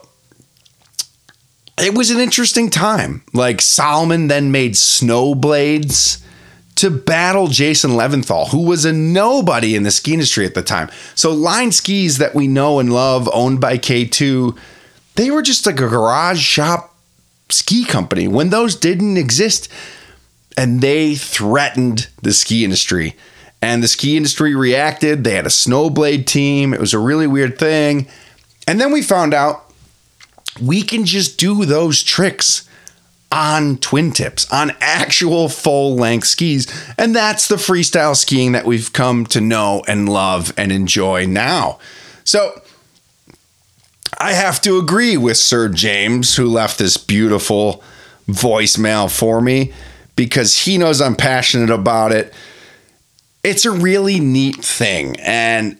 it 1.78 1.96
was 1.96 2.12
an 2.12 2.20
interesting 2.20 2.70
time. 2.70 3.24
Like 3.34 3.62
Salomon 3.62 4.28
then 4.28 4.52
made 4.52 4.76
snow 4.76 5.36
blades 5.36 6.24
to 6.76 6.90
battle 6.90 7.48
Jason 7.48 7.92
Levinthal, 7.92 8.50
who 8.50 8.66
was 8.66 8.84
a 8.84 8.92
nobody 8.92 9.76
in 9.76 9.84
the 9.84 9.92
ski 9.92 10.14
industry 10.14 10.46
at 10.46 10.54
the 10.54 10.62
time. 10.62 10.90
So 11.16 11.32
line 11.32 11.72
skis 11.72 12.18
that 12.18 12.36
we 12.36 12.48
know 12.48 12.80
and 12.80 12.92
love, 12.92 13.30
owned 13.32 13.62
by 13.62 13.78
K2, 13.78 14.58
they 15.16 15.32
were 15.32 15.42
just 15.42 15.66
like 15.66 15.80
a 15.80 15.88
garage 15.88 16.42
shop 16.42 16.96
ski 17.50 17.86
company 17.86 18.28
when 18.28 18.50
those 18.50 18.76
didn't 18.76 19.18
exist 19.18 19.70
and 20.58 20.82
they 20.82 21.16
threatened 21.16 22.08
the 22.22 22.34
ski 22.34 22.64
industry. 22.64 23.16
And 23.62 23.82
the 23.82 23.88
ski 23.88 24.18
industry 24.18 24.56
reacted. 24.56 25.24
They 25.24 25.36
had 25.36 25.46
a 25.46 25.50
snowblade 25.50 26.26
team. 26.26 26.74
It 26.74 26.80
was 26.80 26.94
a 26.94 27.00
really 27.00 27.28
weird 27.28 27.58
thing. 27.58 28.08
And 28.68 28.80
then 28.80 28.92
we 28.92 29.02
found 29.02 29.34
out 29.34 29.72
we 30.62 30.82
can 30.82 31.06
just 31.06 31.38
do 31.38 31.66
those 31.66 32.04
tricks 32.04 32.68
on 33.32 33.78
twin 33.78 34.12
tips, 34.12 34.52
on 34.52 34.74
actual 34.80 35.50
full 35.50 35.96
length 35.96 36.28
skis. 36.28 36.68
And 36.98 37.16
that's 37.16 37.48
the 37.48 37.56
freestyle 37.56 38.16
skiing 38.16 38.52
that 38.52 38.66
we've 38.66 38.94
come 38.94 39.26
to 39.28 39.42
know 39.42 39.84
and 39.88 40.08
love 40.08 40.54
and 40.56 40.72
enjoy 40.72 41.26
now. 41.26 41.80
So 42.26 42.62
I 44.20 44.34
have 44.34 44.62
to 44.62 44.78
agree 44.78 45.18
with 45.18 45.38
Sir 45.38 45.70
James, 45.70 46.36
who 46.36 46.48
left 46.48 46.78
this 46.78 46.98
beautiful 46.98 47.84
voicemail 48.28 49.10
for 49.10 49.42
me 49.42 49.74
because 50.16 50.62
he 50.62 50.78
knows 50.78 51.02
I'm 51.02 51.16
passionate 51.16 51.70
about 51.70 52.12
it. 52.12 52.34
It's 53.44 53.66
a 53.66 53.72
really 53.72 54.20
neat 54.20 54.64
thing. 54.64 55.16
And 55.20 55.78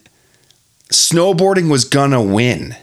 snowboarding 0.90 1.70
was 1.70 1.86
gonna 1.86 2.22
win. 2.22 2.76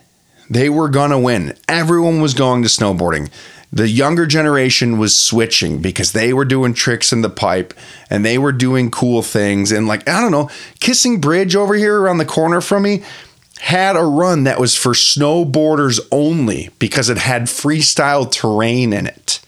They 0.48 0.68
were 0.68 0.88
gonna 0.88 1.18
win. 1.18 1.56
Everyone 1.68 2.20
was 2.20 2.34
going 2.34 2.62
to 2.62 2.68
snowboarding. 2.68 3.30
The 3.72 3.88
younger 3.88 4.26
generation 4.26 4.98
was 4.98 5.16
switching 5.16 5.80
because 5.80 6.10
they 6.10 6.32
were 6.32 6.44
doing 6.44 6.74
tricks 6.74 7.12
in 7.12 7.22
the 7.22 7.30
pipe 7.30 7.72
and 8.08 8.24
they 8.24 8.36
were 8.36 8.50
doing 8.50 8.90
cool 8.90 9.22
things. 9.22 9.70
And, 9.70 9.86
like, 9.86 10.08
I 10.08 10.20
don't 10.20 10.32
know, 10.32 10.50
Kissing 10.80 11.20
Bridge 11.20 11.54
over 11.54 11.74
here 11.74 12.00
around 12.00 12.18
the 12.18 12.24
corner 12.24 12.60
from 12.60 12.82
me 12.82 13.04
had 13.60 13.94
a 13.94 14.02
run 14.02 14.44
that 14.44 14.58
was 14.58 14.74
for 14.74 14.92
snowboarders 14.92 16.00
only 16.10 16.70
because 16.80 17.08
it 17.08 17.18
had 17.18 17.42
freestyle 17.42 18.28
terrain 18.28 18.92
in 18.92 19.06
it. 19.06 19.38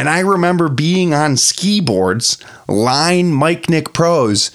And 0.00 0.08
I 0.08 0.20
remember 0.20 0.70
being 0.70 1.12
on 1.12 1.36
ski 1.36 1.78
boards, 1.78 2.42
line 2.66 3.34
Mike 3.34 3.68
Nick 3.68 3.92
Pros, 3.92 4.50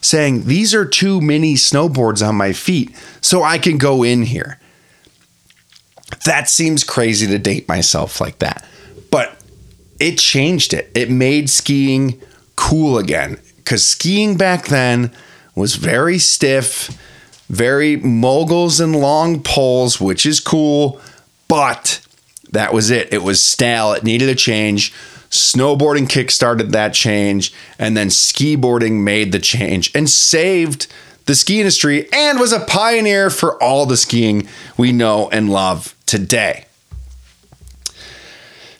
saying, 0.00 0.44
These 0.44 0.72
are 0.72 0.84
two 0.84 1.20
mini 1.20 1.54
snowboards 1.54 2.24
on 2.24 2.36
my 2.36 2.52
feet, 2.52 2.96
so 3.20 3.42
I 3.42 3.58
can 3.58 3.76
go 3.76 4.04
in 4.04 4.22
here. 4.22 4.60
That 6.26 6.48
seems 6.48 6.84
crazy 6.84 7.26
to 7.26 7.40
date 7.40 7.66
myself 7.66 8.20
like 8.20 8.38
that. 8.38 8.64
But 9.10 9.36
it 9.98 10.16
changed 10.18 10.72
it. 10.72 10.92
It 10.94 11.10
made 11.10 11.50
skiing 11.50 12.22
cool 12.54 12.96
again. 12.96 13.40
Because 13.56 13.84
skiing 13.84 14.36
back 14.36 14.68
then 14.68 15.10
was 15.56 15.74
very 15.74 16.20
stiff, 16.20 16.96
very 17.48 17.96
moguls 17.96 18.78
and 18.78 18.94
long 18.94 19.42
poles, 19.42 20.00
which 20.00 20.24
is 20.24 20.38
cool, 20.38 21.00
but 21.48 22.03
that 22.54 22.72
was 22.72 22.90
it. 22.90 23.12
It 23.12 23.22
was 23.22 23.42
stale. 23.42 23.92
It 23.92 24.04
needed 24.04 24.28
a 24.28 24.34
change. 24.34 24.92
Snowboarding 25.30 26.06
kickstarted 26.06 26.70
that 26.70 26.94
change, 26.94 27.52
and 27.78 27.96
then 27.96 28.08
ski 28.08 28.54
boarding 28.56 29.02
made 29.02 29.32
the 29.32 29.40
change 29.40 29.90
and 29.94 30.08
saved 30.08 30.86
the 31.26 31.34
ski 31.34 31.58
industry 31.58 32.08
and 32.12 32.38
was 32.38 32.52
a 32.52 32.60
pioneer 32.60 33.30
for 33.30 33.60
all 33.62 33.86
the 33.86 33.96
skiing 33.96 34.48
we 34.76 34.92
know 34.92 35.28
and 35.30 35.50
love 35.50 35.94
today. 36.06 36.66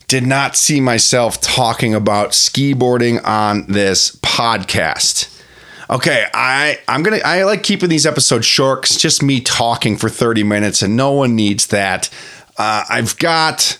Did 0.06 0.26
not 0.26 0.54
see 0.54 0.80
myself 0.80 1.40
talking 1.40 1.94
about 1.94 2.34
ski 2.34 2.72
boarding 2.72 3.18
on 3.20 3.66
this 3.66 4.14
podcast. 4.16 5.30
Okay, 5.90 6.26
I 6.32 6.78
I'm 6.88 7.02
gonna 7.02 7.20
I 7.24 7.42
like 7.44 7.62
keeping 7.62 7.88
these 7.88 8.06
episodes 8.06 8.46
short. 8.46 8.84
It's 8.84 9.00
just 9.00 9.22
me 9.22 9.40
talking 9.40 9.96
for 9.96 10.08
30 10.08 10.42
minutes, 10.42 10.82
and 10.82 10.96
no 10.96 11.12
one 11.12 11.34
needs 11.34 11.66
that. 11.68 12.10
Uh, 12.56 12.84
I've 12.88 13.18
got 13.18 13.78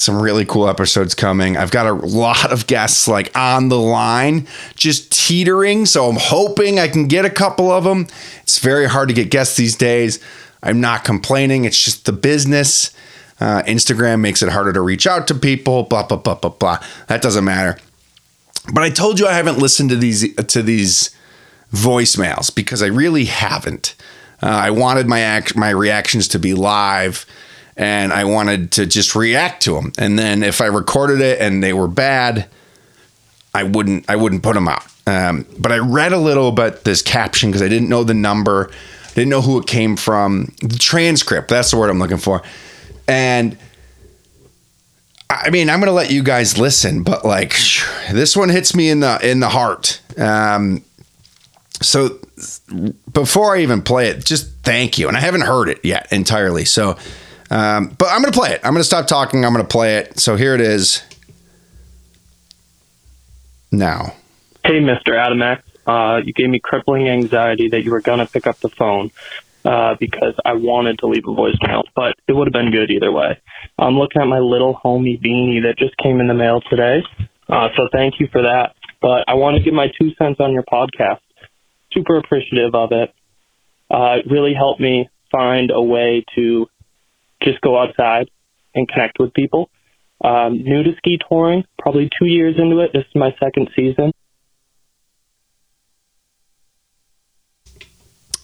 some 0.00 0.20
really 0.20 0.44
cool 0.44 0.68
episodes 0.68 1.14
coming. 1.14 1.56
I've 1.56 1.70
got 1.70 1.86
a 1.86 1.92
lot 1.92 2.52
of 2.52 2.66
guests 2.66 3.08
like 3.08 3.36
on 3.36 3.68
the 3.68 3.78
line, 3.78 4.46
just 4.76 5.12
teetering. 5.12 5.86
So 5.86 6.08
I'm 6.08 6.16
hoping 6.18 6.78
I 6.78 6.88
can 6.88 7.08
get 7.08 7.24
a 7.24 7.30
couple 7.30 7.70
of 7.70 7.84
them. 7.84 8.06
It's 8.42 8.58
very 8.58 8.86
hard 8.86 9.08
to 9.08 9.14
get 9.14 9.30
guests 9.30 9.56
these 9.56 9.76
days. 9.76 10.22
I'm 10.62 10.80
not 10.80 11.04
complaining. 11.04 11.64
It's 11.64 11.78
just 11.78 12.06
the 12.06 12.12
business. 12.12 12.92
Uh, 13.40 13.62
Instagram 13.62 14.20
makes 14.20 14.42
it 14.42 14.48
harder 14.48 14.72
to 14.72 14.80
reach 14.80 15.06
out 15.06 15.28
to 15.28 15.34
people. 15.34 15.84
Blah 15.84 16.06
blah 16.06 16.16
blah 16.16 16.34
blah 16.34 16.50
blah. 16.50 16.78
That 17.06 17.22
doesn't 17.22 17.44
matter. 17.44 17.78
But 18.72 18.82
I 18.82 18.90
told 18.90 19.20
you 19.20 19.26
I 19.26 19.34
haven't 19.34 19.58
listened 19.58 19.90
to 19.90 19.96
these 19.96 20.34
to 20.34 20.62
these 20.62 21.14
voicemails 21.72 22.52
because 22.54 22.82
I 22.82 22.86
really 22.86 23.26
haven't. 23.26 23.94
Uh, 24.42 24.46
I 24.46 24.70
wanted 24.70 25.06
my 25.06 25.20
act, 25.20 25.56
my 25.56 25.70
reactions 25.70 26.28
to 26.28 26.38
be 26.38 26.54
live, 26.54 27.26
and 27.78 28.12
I 28.12 28.24
wanted 28.24 28.72
to 28.72 28.86
just 28.86 29.14
react 29.14 29.62
to 29.62 29.74
them. 29.74 29.92
And 29.96 30.18
then 30.18 30.42
if 30.42 30.60
I 30.60 30.66
recorded 30.66 31.20
it 31.20 31.40
and 31.40 31.62
they 31.62 31.72
were 31.72 31.88
bad, 31.88 32.48
I 33.54 33.62
wouldn't 33.62 34.04
I 34.10 34.16
wouldn't 34.16 34.42
put 34.42 34.54
them 34.54 34.68
out. 34.68 34.84
Um, 35.06 35.46
but 35.58 35.72
I 35.72 35.78
read 35.78 36.12
a 36.12 36.18
little 36.18 36.48
about 36.48 36.84
this 36.84 37.00
caption 37.00 37.50
because 37.50 37.62
I 37.62 37.68
didn't 37.68 37.88
know 37.88 38.04
the 38.04 38.14
number, 38.14 38.70
didn't 39.14 39.30
know 39.30 39.40
who 39.40 39.58
it 39.58 39.66
came 39.66 39.96
from. 39.96 40.52
The 40.60 40.76
transcript, 40.78 41.48
that's 41.48 41.70
the 41.70 41.78
word 41.78 41.88
I'm 41.88 41.98
looking 41.98 42.18
for. 42.18 42.42
And 43.06 43.56
I 45.30 45.48
mean, 45.50 45.70
I'm 45.70 45.78
gonna 45.78 45.92
let 45.92 46.10
you 46.10 46.22
guys 46.22 46.58
listen, 46.58 47.04
but 47.04 47.24
like 47.24 47.56
this 48.12 48.36
one 48.36 48.48
hits 48.48 48.74
me 48.74 48.90
in 48.90 49.00
the 49.00 49.18
in 49.22 49.40
the 49.40 49.48
heart. 49.48 50.00
Um, 50.18 50.84
so 51.80 52.18
before 53.12 53.56
I 53.56 53.60
even 53.60 53.82
play 53.82 54.08
it, 54.08 54.24
just 54.24 54.50
thank 54.62 54.98
you. 54.98 55.08
And 55.08 55.16
I 55.16 55.20
haven't 55.20 55.42
heard 55.42 55.68
it 55.68 55.84
yet 55.84 56.08
entirely. 56.12 56.64
So, 56.64 56.96
um, 57.50 57.94
but 57.98 58.08
I'm 58.10 58.22
gonna 58.22 58.32
play 58.32 58.52
it. 58.52 58.60
I'm 58.64 58.72
gonna 58.72 58.84
stop 58.84 59.06
talking. 59.06 59.44
I'm 59.44 59.52
gonna 59.52 59.64
play 59.64 59.96
it. 59.96 60.18
So 60.20 60.36
here 60.36 60.54
it 60.54 60.60
is. 60.60 61.02
Now. 63.70 64.14
Hey, 64.64 64.80
Mr. 64.80 65.16
Adam 65.16 65.42
X. 65.42 65.62
Uh, 65.86 66.20
you 66.22 66.34
gave 66.34 66.50
me 66.50 66.60
crippling 66.62 67.08
anxiety 67.08 67.68
that 67.70 67.82
you 67.82 67.90
were 67.90 68.00
going 68.00 68.18
to 68.18 68.26
pick 68.26 68.46
up 68.46 68.58
the 68.60 68.68
phone 68.68 69.10
uh, 69.64 69.94
because 69.98 70.34
I 70.44 70.52
wanted 70.52 70.98
to 70.98 71.06
leave 71.06 71.24
a 71.24 71.30
voicemail, 71.30 71.84
but 71.94 72.14
it 72.26 72.34
would 72.34 72.46
have 72.46 72.52
been 72.52 72.70
good 72.70 72.90
either 72.90 73.10
way. 73.10 73.40
I'm 73.78 73.98
looking 73.98 74.20
at 74.20 74.28
my 74.28 74.38
little 74.38 74.78
homie 74.84 75.18
beanie 75.18 75.62
that 75.62 75.78
just 75.78 75.96
came 75.96 76.20
in 76.20 76.28
the 76.28 76.34
mail 76.34 76.60
today. 76.68 77.02
Uh, 77.48 77.68
so 77.74 77.88
thank 77.90 78.20
you 78.20 78.28
for 78.30 78.42
that. 78.42 78.74
But 79.00 79.24
I 79.28 79.34
want 79.34 79.56
to 79.56 79.62
give 79.62 79.72
my 79.72 79.90
two 79.98 80.12
cents 80.18 80.40
on 80.40 80.52
your 80.52 80.64
podcast. 80.64 81.20
Super 81.92 82.18
appreciative 82.18 82.74
of 82.74 82.92
it. 82.92 83.14
Uh, 83.90 84.18
it 84.18 84.30
really 84.30 84.52
helped 84.52 84.80
me 84.80 85.08
find 85.30 85.70
a 85.70 85.80
way 85.80 86.24
to 86.34 86.68
just 87.42 87.60
go 87.60 87.78
outside 87.78 88.30
and 88.74 88.88
connect 88.88 89.18
with 89.18 89.32
people. 89.34 89.70
Um, 90.24 90.62
new 90.62 90.82
to 90.82 90.96
ski 90.96 91.18
touring, 91.28 91.64
probably 91.78 92.10
two 92.18 92.26
years 92.26 92.56
into 92.58 92.80
it. 92.80 92.92
This 92.92 93.04
is 93.04 93.14
my 93.14 93.34
second 93.38 93.70
season. 93.76 94.12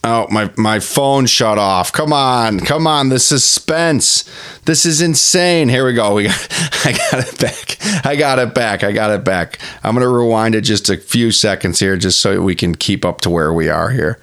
Oh, 0.07 0.27
my 0.29 0.51
my 0.55 0.79
phone 0.79 1.25
shut 1.25 1.57
off. 1.57 1.91
Come 1.91 2.13
on, 2.13 2.59
come 2.59 2.85
on. 2.85 3.09
The 3.09 3.17
suspense. 3.17 4.23
This 4.65 4.85
is 4.85 5.01
insane. 5.01 5.67
Here 5.67 5.83
we 5.83 5.93
go. 5.93 6.13
We 6.13 6.25
got 6.25 6.47
I 6.85 6.91
got 6.91 7.27
it 7.27 7.39
back. 7.39 8.05
I 8.05 8.15
got 8.15 8.37
it 8.37 8.53
back. 8.53 8.83
I 8.83 8.91
got 8.91 9.09
it 9.09 9.23
back. 9.23 9.57
I'm 9.83 9.95
gonna 9.95 10.07
rewind 10.07 10.53
it 10.53 10.61
just 10.61 10.89
a 10.89 10.97
few 10.97 11.31
seconds 11.31 11.79
here 11.79 11.97
just 11.97 12.19
so 12.19 12.39
we 12.41 12.53
can 12.53 12.75
keep 12.75 13.03
up 13.03 13.21
to 13.21 13.31
where 13.31 13.51
we 13.51 13.67
are 13.67 13.89
here. 13.89 14.21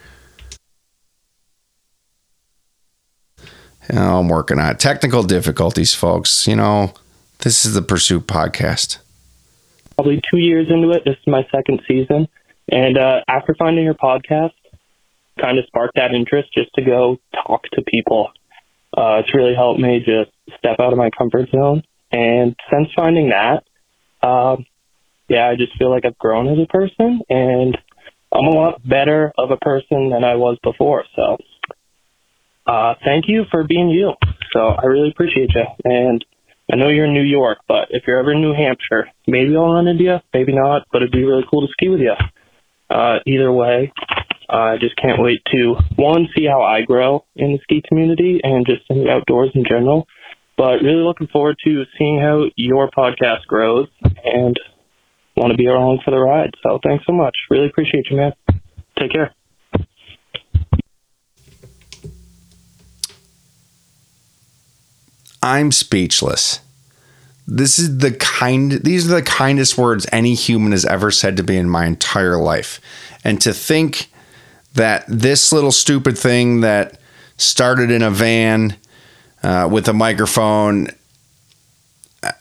Oh, 3.92 4.20
I'm 4.20 4.28
working 4.28 4.58
on 4.58 4.70
it. 4.70 4.80
Technical 4.80 5.22
difficulties, 5.22 5.94
folks. 5.94 6.46
You 6.46 6.56
know, 6.56 6.94
this 7.40 7.66
is 7.66 7.74
the 7.74 7.82
Pursuit 7.82 8.26
podcast. 8.26 8.98
Probably 9.96 10.22
two 10.30 10.38
years 10.38 10.68
into 10.70 10.90
it. 10.92 11.04
This 11.04 11.16
is 11.16 11.26
my 11.26 11.46
second 11.52 11.82
season. 11.86 12.26
And 12.70 12.96
uh, 12.96 13.20
after 13.28 13.54
finding 13.54 13.84
your 13.84 13.94
podcast, 13.94 14.52
kind 15.38 15.58
of 15.58 15.66
sparked 15.66 15.96
that 15.96 16.12
interest 16.12 16.48
just 16.54 16.72
to 16.74 16.82
go 16.82 17.18
talk 17.46 17.64
to 17.72 17.82
people. 17.82 18.30
Uh, 18.96 19.20
it's 19.20 19.34
really 19.34 19.54
helped 19.54 19.80
me 19.80 19.98
just 19.98 20.30
step 20.58 20.76
out 20.80 20.92
of 20.92 20.98
my 20.98 21.10
comfort 21.10 21.50
zone. 21.50 21.82
And 22.10 22.56
since 22.70 22.88
finding 22.94 23.30
that, 23.30 23.64
um, 24.26 24.64
yeah, 25.28 25.48
I 25.48 25.56
just 25.56 25.76
feel 25.78 25.90
like 25.90 26.04
I've 26.04 26.18
grown 26.18 26.48
as 26.48 26.58
a 26.58 26.66
person 26.66 27.20
and 27.28 27.76
I'm 28.32 28.44
a 28.46 28.50
lot 28.50 28.86
better 28.86 29.32
of 29.36 29.50
a 29.50 29.56
person 29.56 30.10
than 30.10 30.24
I 30.24 30.36
was 30.36 30.58
before. 30.62 31.04
So, 31.16 31.38
uh, 32.66 32.94
thank 33.04 33.24
you 33.28 33.44
for 33.50 33.64
being 33.64 33.88
you. 33.88 34.12
So 34.52 34.60
I 34.60 34.86
really 34.86 35.10
appreciate 35.10 35.50
you. 35.54 35.64
And 35.84 36.24
I 36.72 36.76
know 36.76 36.88
you're 36.88 37.06
in 37.06 37.14
New 37.14 37.22
York, 37.22 37.58
but 37.68 37.88
if 37.90 38.04
you're 38.06 38.18
ever 38.18 38.32
in 38.32 38.40
New 38.40 38.54
Hampshire, 38.54 39.08
maybe 39.26 39.56
I'll 39.56 39.72
run 39.72 39.88
into 39.88 40.04
you, 40.04 40.18
maybe 40.32 40.52
not, 40.54 40.86
but 40.92 41.02
it'd 41.02 41.12
be 41.12 41.24
really 41.24 41.44
cool 41.50 41.66
to 41.66 41.72
ski 41.72 41.88
with 41.88 42.00
you. 42.00 42.14
Uh, 42.88 43.18
either 43.26 43.50
way, 43.50 43.92
I 44.48 44.76
just 44.78 44.96
can't 44.96 45.20
wait 45.20 45.42
to 45.52 45.76
one 45.96 46.28
see 46.36 46.44
how 46.46 46.62
I 46.62 46.82
grow 46.82 47.24
in 47.36 47.52
the 47.52 47.58
ski 47.62 47.82
community 47.88 48.40
and 48.42 48.66
just 48.66 48.82
in 48.90 49.04
the 49.04 49.10
outdoors 49.10 49.50
in 49.54 49.64
general. 49.64 50.06
But 50.56 50.82
really 50.82 51.02
looking 51.02 51.28
forward 51.28 51.56
to 51.64 51.84
seeing 51.98 52.20
how 52.20 52.44
your 52.56 52.90
podcast 52.90 53.46
grows 53.48 53.88
and 54.02 54.54
want 55.36 55.50
to 55.50 55.56
be 55.56 55.66
along 55.66 56.00
for 56.04 56.10
the 56.10 56.18
ride. 56.18 56.50
So 56.62 56.78
thanks 56.84 57.04
so 57.06 57.12
much. 57.12 57.34
Really 57.50 57.66
appreciate 57.66 58.06
you, 58.10 58.16
man. 58.18 58.32
Take 58.98 59.12
care. 59.12 59.34
I'm 65.42 65.72
speechless. 65.72 66.60
This 67.46 67.78
is 67.78 67.98
the 67.98 68.12
kind 68.12 68.72
these 68.72 69.10
are 69.10 69.16
the 69.16 69.22
kindest 69.22 69.76
words 69.76 70.06
any 70.12 70.34
human 70.34 70.72
has 70.72 70.84
ever 70.84 71.10
said 71.10 71.36
to 71.38 71.42
me 71.42 71.56
in 71.56 71.68
my 71.68 71.86
entire 71.86 72.36
life. 72.36 72.80
And 73.24 73.40
to 73.40 73.52
think 73.52 74.10
that 74.74 75.04
this 75.08 75.52
little 75.52 75.72
stupid 75.72 76.16
thing 76.16 76.60
that 76.60 76.98
started 77.36 77.90
in 77.90 78.02
a 78.02 78.10
van 78.10 78.76
uh, 79.42 79.68
with 79.70 79.88
a 79.88 79.92
microphone 79.92 80.88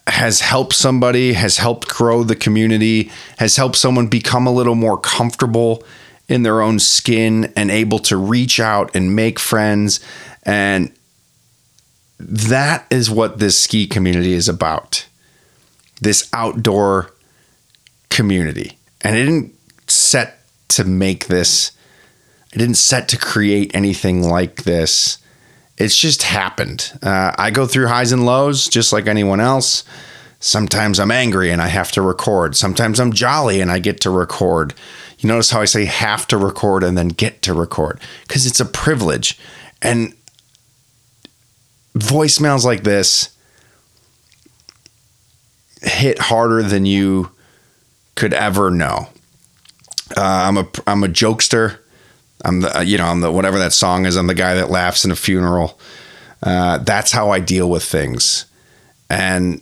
has 0.06 0.41
helped 0.41 0.74
somebody, 0.74 1.34
has 1.34 1.58
helped 1.58 1.88
grow 1.88 2.24
the 2.24 2.36
community, 2.36 3.12
has 3.39 3.56
helped 3.56 3.76
someone 3.76 4.08
become 4.08 4.45
a 4.45 4.52
little 4.52 4.76
more 4.76 4.97
comfortable 4.97 5.84
in 6.28 6.43
their 6.43 6.62
own 6.62 6.80
skin 6.80 7.52
and 7.56 7.72
able 7.72 7.99
to 7.99 8.16
reach 8.16 8.60
out 8.60 8.95
and 8.95 9.16
make 9.16 9.39
friends. 9.39 9.99
And 10.43 10.93
that 12.28 12.86
is 12.89 13.09
what 13.09 13.39
this 13.39 13.59
ski 13.59 13.88
community 13.88 14.34
is 14.34 14.49
about 14.49 15.05
this 16.01 16.28
outdoor 16.34 17.13
community. 18.09 18.78
And 19.01 19.15
I 19.15 19.19
didn't 19.19 19.53
set 19.88 20.39
to 20.69 20.84
make 20.84 21.28
this 21.28 21.72
I 22.53 22.57
didn't 22.57 22.76
set 22.76 23.07
to 23.09 23.17
create 23.17 23.74
anything 23.74 24.28
like 24.28 24.63
this. 24.63 25.19
It's 25.78 25.95
just 25.95 26.24
happened. 26.24 26.91
Uh, 27.01 27.32
I 27.38 27.49
go 27.49 27.65
through 27.65 27.88
highs 27.88 28.11
and 28.11 28.26
lows 28.26 28.67
just 28.67 28.91
like 28.91 29.07
anyone 29.07 29.39
else. 29.39 29.86
Sometimes 30.41 30.99
I'm 30.99 31.11
angry 31.11 31.49
and 31.49 31.61
I 31.61 31.67
have 31.67 31.93
to 31.93 32.01
record. 32.01 32.57
Sometimes 32.57 32.99
I'm 32.99 33.13
jolly 33.13 33.61
and 33.61 33.72
I 33.72 33.80
get 33.80 34.01
to 34.01 34.09
record. 34.09 34.74
You 35.19 35.30
notice 35.30 35.51
how 35.51 35.61
I 35.61 35.65
say 35.65 35.86
have 35.86 36.28
to 36.28 36.38
record 36.38 36.84
and 36.84 36.97
then 36.97 37.07
get 37.09 37.41
to 37.43 37.53
record 37.53 38.01
because 38.28 38.45
it's 38.45 38.59
a 38.59 38.65
privilege. 38.65 39.39
And 39.82 40.13
voicemails 41.96 42.64
like 42.64 42.84
this 42.84 43.36
hit 45.82 46.20
harder 46.20 46.62
than 46.62 46.86
you 46.86 47.32
could 48.16 48.34
ever 48.34 48.70
know. 48.70 49.10
Uh, 50.16 50.22
I'm 50.22 50.58
a 50.58 50.68
I'm 50.88 51.04
a 51.04 51.08
jokester. 51.08 51.80
I'm 52.44 52.62
the 52.62 52.84
you 52.86 52.98
know 52.98 53.06
I'm 53.06 53.22
the 53.22 53.32
whatever 53.32 53.60
that 53.60 53.74
song 53.74 54.06
is. 54.06 54.16
I'm 54.16 54.28
the 54.28 54.34
guy 54.34 54.56
that 54.56 54.70
laughs 54.70 55.06
in 55.06 55.12
a 55.12 55.16
funeral. 55.16 55.80
Uh, 56.44 56.80
that's 56.80 57.12
how 57.12 57.30
I 57.30 57.39
deal 57.39 57.70
with 57.70 57.84
things, 57.84 58.46
and 59.10 59.62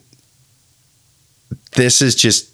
this 1.76 2.02
is 2.02 2.16
just 2.16 2.52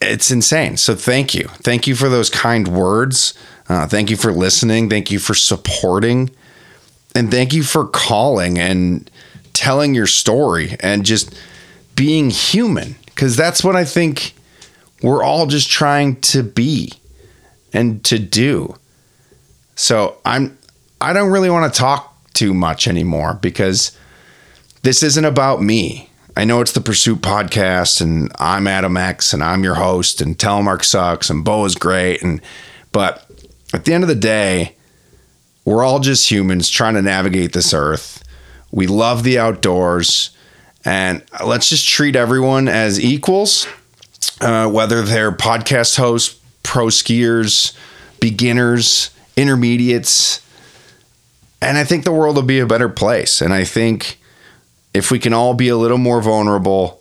it's 0.00 0.30
insane. 0.30 0.76
So 0.76 0.94
thank 0.94 1.34
you, 1.34 1.48
thank 1.48 1.86
you 1.86 1.94
for 1.94 2.08
those 2.08 2.30
kind 2.30 2.68
words. 2.68 3.34
Uh, 3.68 3.86
thank 3.86 4.10
you 4.10 4.16
for 4.16 4.32
listening. 4.32 4.90
Thank 4.90 5.10
you 5.10 5.18
for 5.18 5.34
supporting, 5.34 6.30
and 7.14 7.30
thank 7.30 7.52
you 7.52 7.62
for 7.62 7.86
calling 7.86 8.58
and 8.58 9.10
telling 9.52 9.94
your 9.94 10.06
story 10.06 10.76
and 10.80 11.04
just 11.04 11.34
being 11.94 12.30
human 12.30 12.96
because 13.06 13.36
that's 13.36 13.62
what 13.62 13.76
I 13.76 13.84
think 13.84 14.34
we're 15.02 15.22
all 15.22 15.46
just 15.46 15.70
trying 15.70 16.20
to 16.22 16.42
be 16.42 16.92
and 17.72 18.04
to 18.04 18.18
do. 18.18 18.76
So 19.76 20.18
I'm 20.24 20.58
I 21.00 21.12
don't 21.12 21.30
really 21.30 21.50
want 21.50 21.72
to 21.72 21.78
talk 21.78 22.16
too 22.32 22.54
much 22.54 22.88
anymore 22.88 23.34
because 23.34 23.96
this 24.82 25.02
isn't 25.02 25.24
about 25.24 25.62
me. 25.62 26.10
I 26.36 26.44
know 26.44 26.60
it's 26.60 26.72
the 26.72 26.80
Pursuit 26.80 27.20
podcast 27.20 28.00
and 28.00 28.32
I'm 28.38 28.66
Adam 28.66 28.96
X 28.96 29.32
and 29.32 29.42
I'm 29.42 29.62
your 29.62 29.76
host 29.76 30.20
and 30.20 30.36
Telemark 30.36 30.84
sucks 30.84 31.30
and 31.30 31.44
Bo 31.44 31.64
is 31.64 31.76
great 31.76 32.22
and 32.22 32.40
but 32.90 33.28
at 33.72 33.84
the 33.84 33.92
end 33.92 34.04
of 34.04 34.08
the 34.08 34.14
day, 34.14 34.76
we're 35.64 35.84
all 35.84 36.00
just 36.00 36.30
humans 36.30 36.68
trying 36.68 36.94
to 36.94 37.02
navigate 37.02 37.52
this 37.52 37.72
earth. 37.72 38.22
We 38.70 38.86
love 38.86 39.22
the 39.22 39.38
outdoors 39.38 40.30
and 40.84 41.22
let's 41.44 41.68
just 41.68 41.88
treat 41.88 42.14
everyone 42.16 42.68
as 42.68 43.00
equals, 43.00 43.66
uh, 44.40 44.68
whether 44.68 45.02
they're 45.02 45.32
podcast 45.32 45.96
hosts, 45.96 46.38
pro 46.62 46.86
skiers, 46.86 47.74
beginners, 48.20 49.10
intermediates. 49.36 50.42
And 51.62 51.78
I 51.78 51.84
think 51.84 52.04
the 52.04 52.12
world 52.12 52.36
will 52.36 52.42
be 52.42 52.58
a 52.58 52.66
better 52.66 52.90
place. 52.90 53.40
And 53.40 53.54
I 53.54 53.64
think 53.64 54.18
if 54.92 55.10
we 55.10 55.18
can 55.18 55.32
all 55.32 55.54
be 55.54 55.68
a 55.68 55.76
little 55.76 55.98
more 55.98 56.20
vulnerable, 56.20 57.00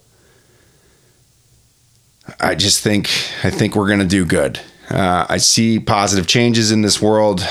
I 2.40 2.56
just 2.56 2.82
think 2.82 3.10
I 3.44 3.50
think 3.50 3.76
we're 3.76 3.88
to 4.00 4.06
do 4.06 4.26
good. 4.26 4.62
Uh, 4.90 5.26
I 5.28 5.38
see 5.38 5.80
positive 5.80 6.28
changes 6.28 6.72
in 6.72 6.82
this 6.82 7.02
world. 7.02 7.46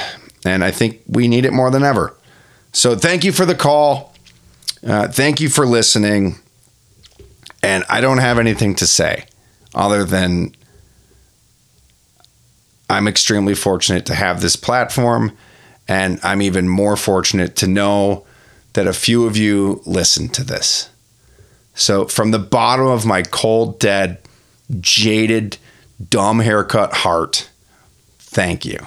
And 0.44 0.64
I 0.64 0.70
think 0.70 1.00
we 1.06 1.28
need 1.28 1.44
it 1.44 1.52
more 1.52 1.70
than 1.70 1.82
ever. 1.82 2.16
So 2.72 2.96
thank 2.96 3.24
you 3.24 3.32
for 3.32 3.44
the 3.44 3.54
call. 3.54 4.14
Uh, 4.84 5.08
thank 5.08 5.40
you 5.40 5.48
for 5.48 5.66
listening. 5.66 6.36
And 7.62 7.84
I 7.88 8.00
don't 8.00 8.18
have 8.18 8.38
anything 8.38 8.74
to 8.76 8.86
say 8.86 9.26
other 9.74 10.04
than 10.04 10.54
I'm 12.90 13.08
extremely 13.08 13.54
fortunate 13.54 14.04
to 14.06 14.14
have 14.14 14.40
this 14.40 14.56
platform. 14.56 15.36
And 15.88 16.18
I'm 16.22 16.42
even 16.42 16.68
more 16.68 16.96
fortunate 16.96 17.56
to 17.56 17.66
know 17.66 18.24
that 18.72 18.86
a 18.86 18.92
few 18.92 19.26
of 19.26 19.36
you 19.36 19.82
listen 19.84 20.28
to 20.30 20.44
this. 20.44 20.88
So, 21.74 22.06
from 22.06 22.32
the 22.32 22.38
bottom 22.38 22.86
of 22.86 23.06
my 23.06 23.22
cold, 23.22 23.78
dead, 23.78 24.18
jaded, 24.80 25.56
dumb 26.10 26.40
haircut 26.40 26.92
heart, 26.92 27.48
thank 28.18 28.64
you. 28.64 28.86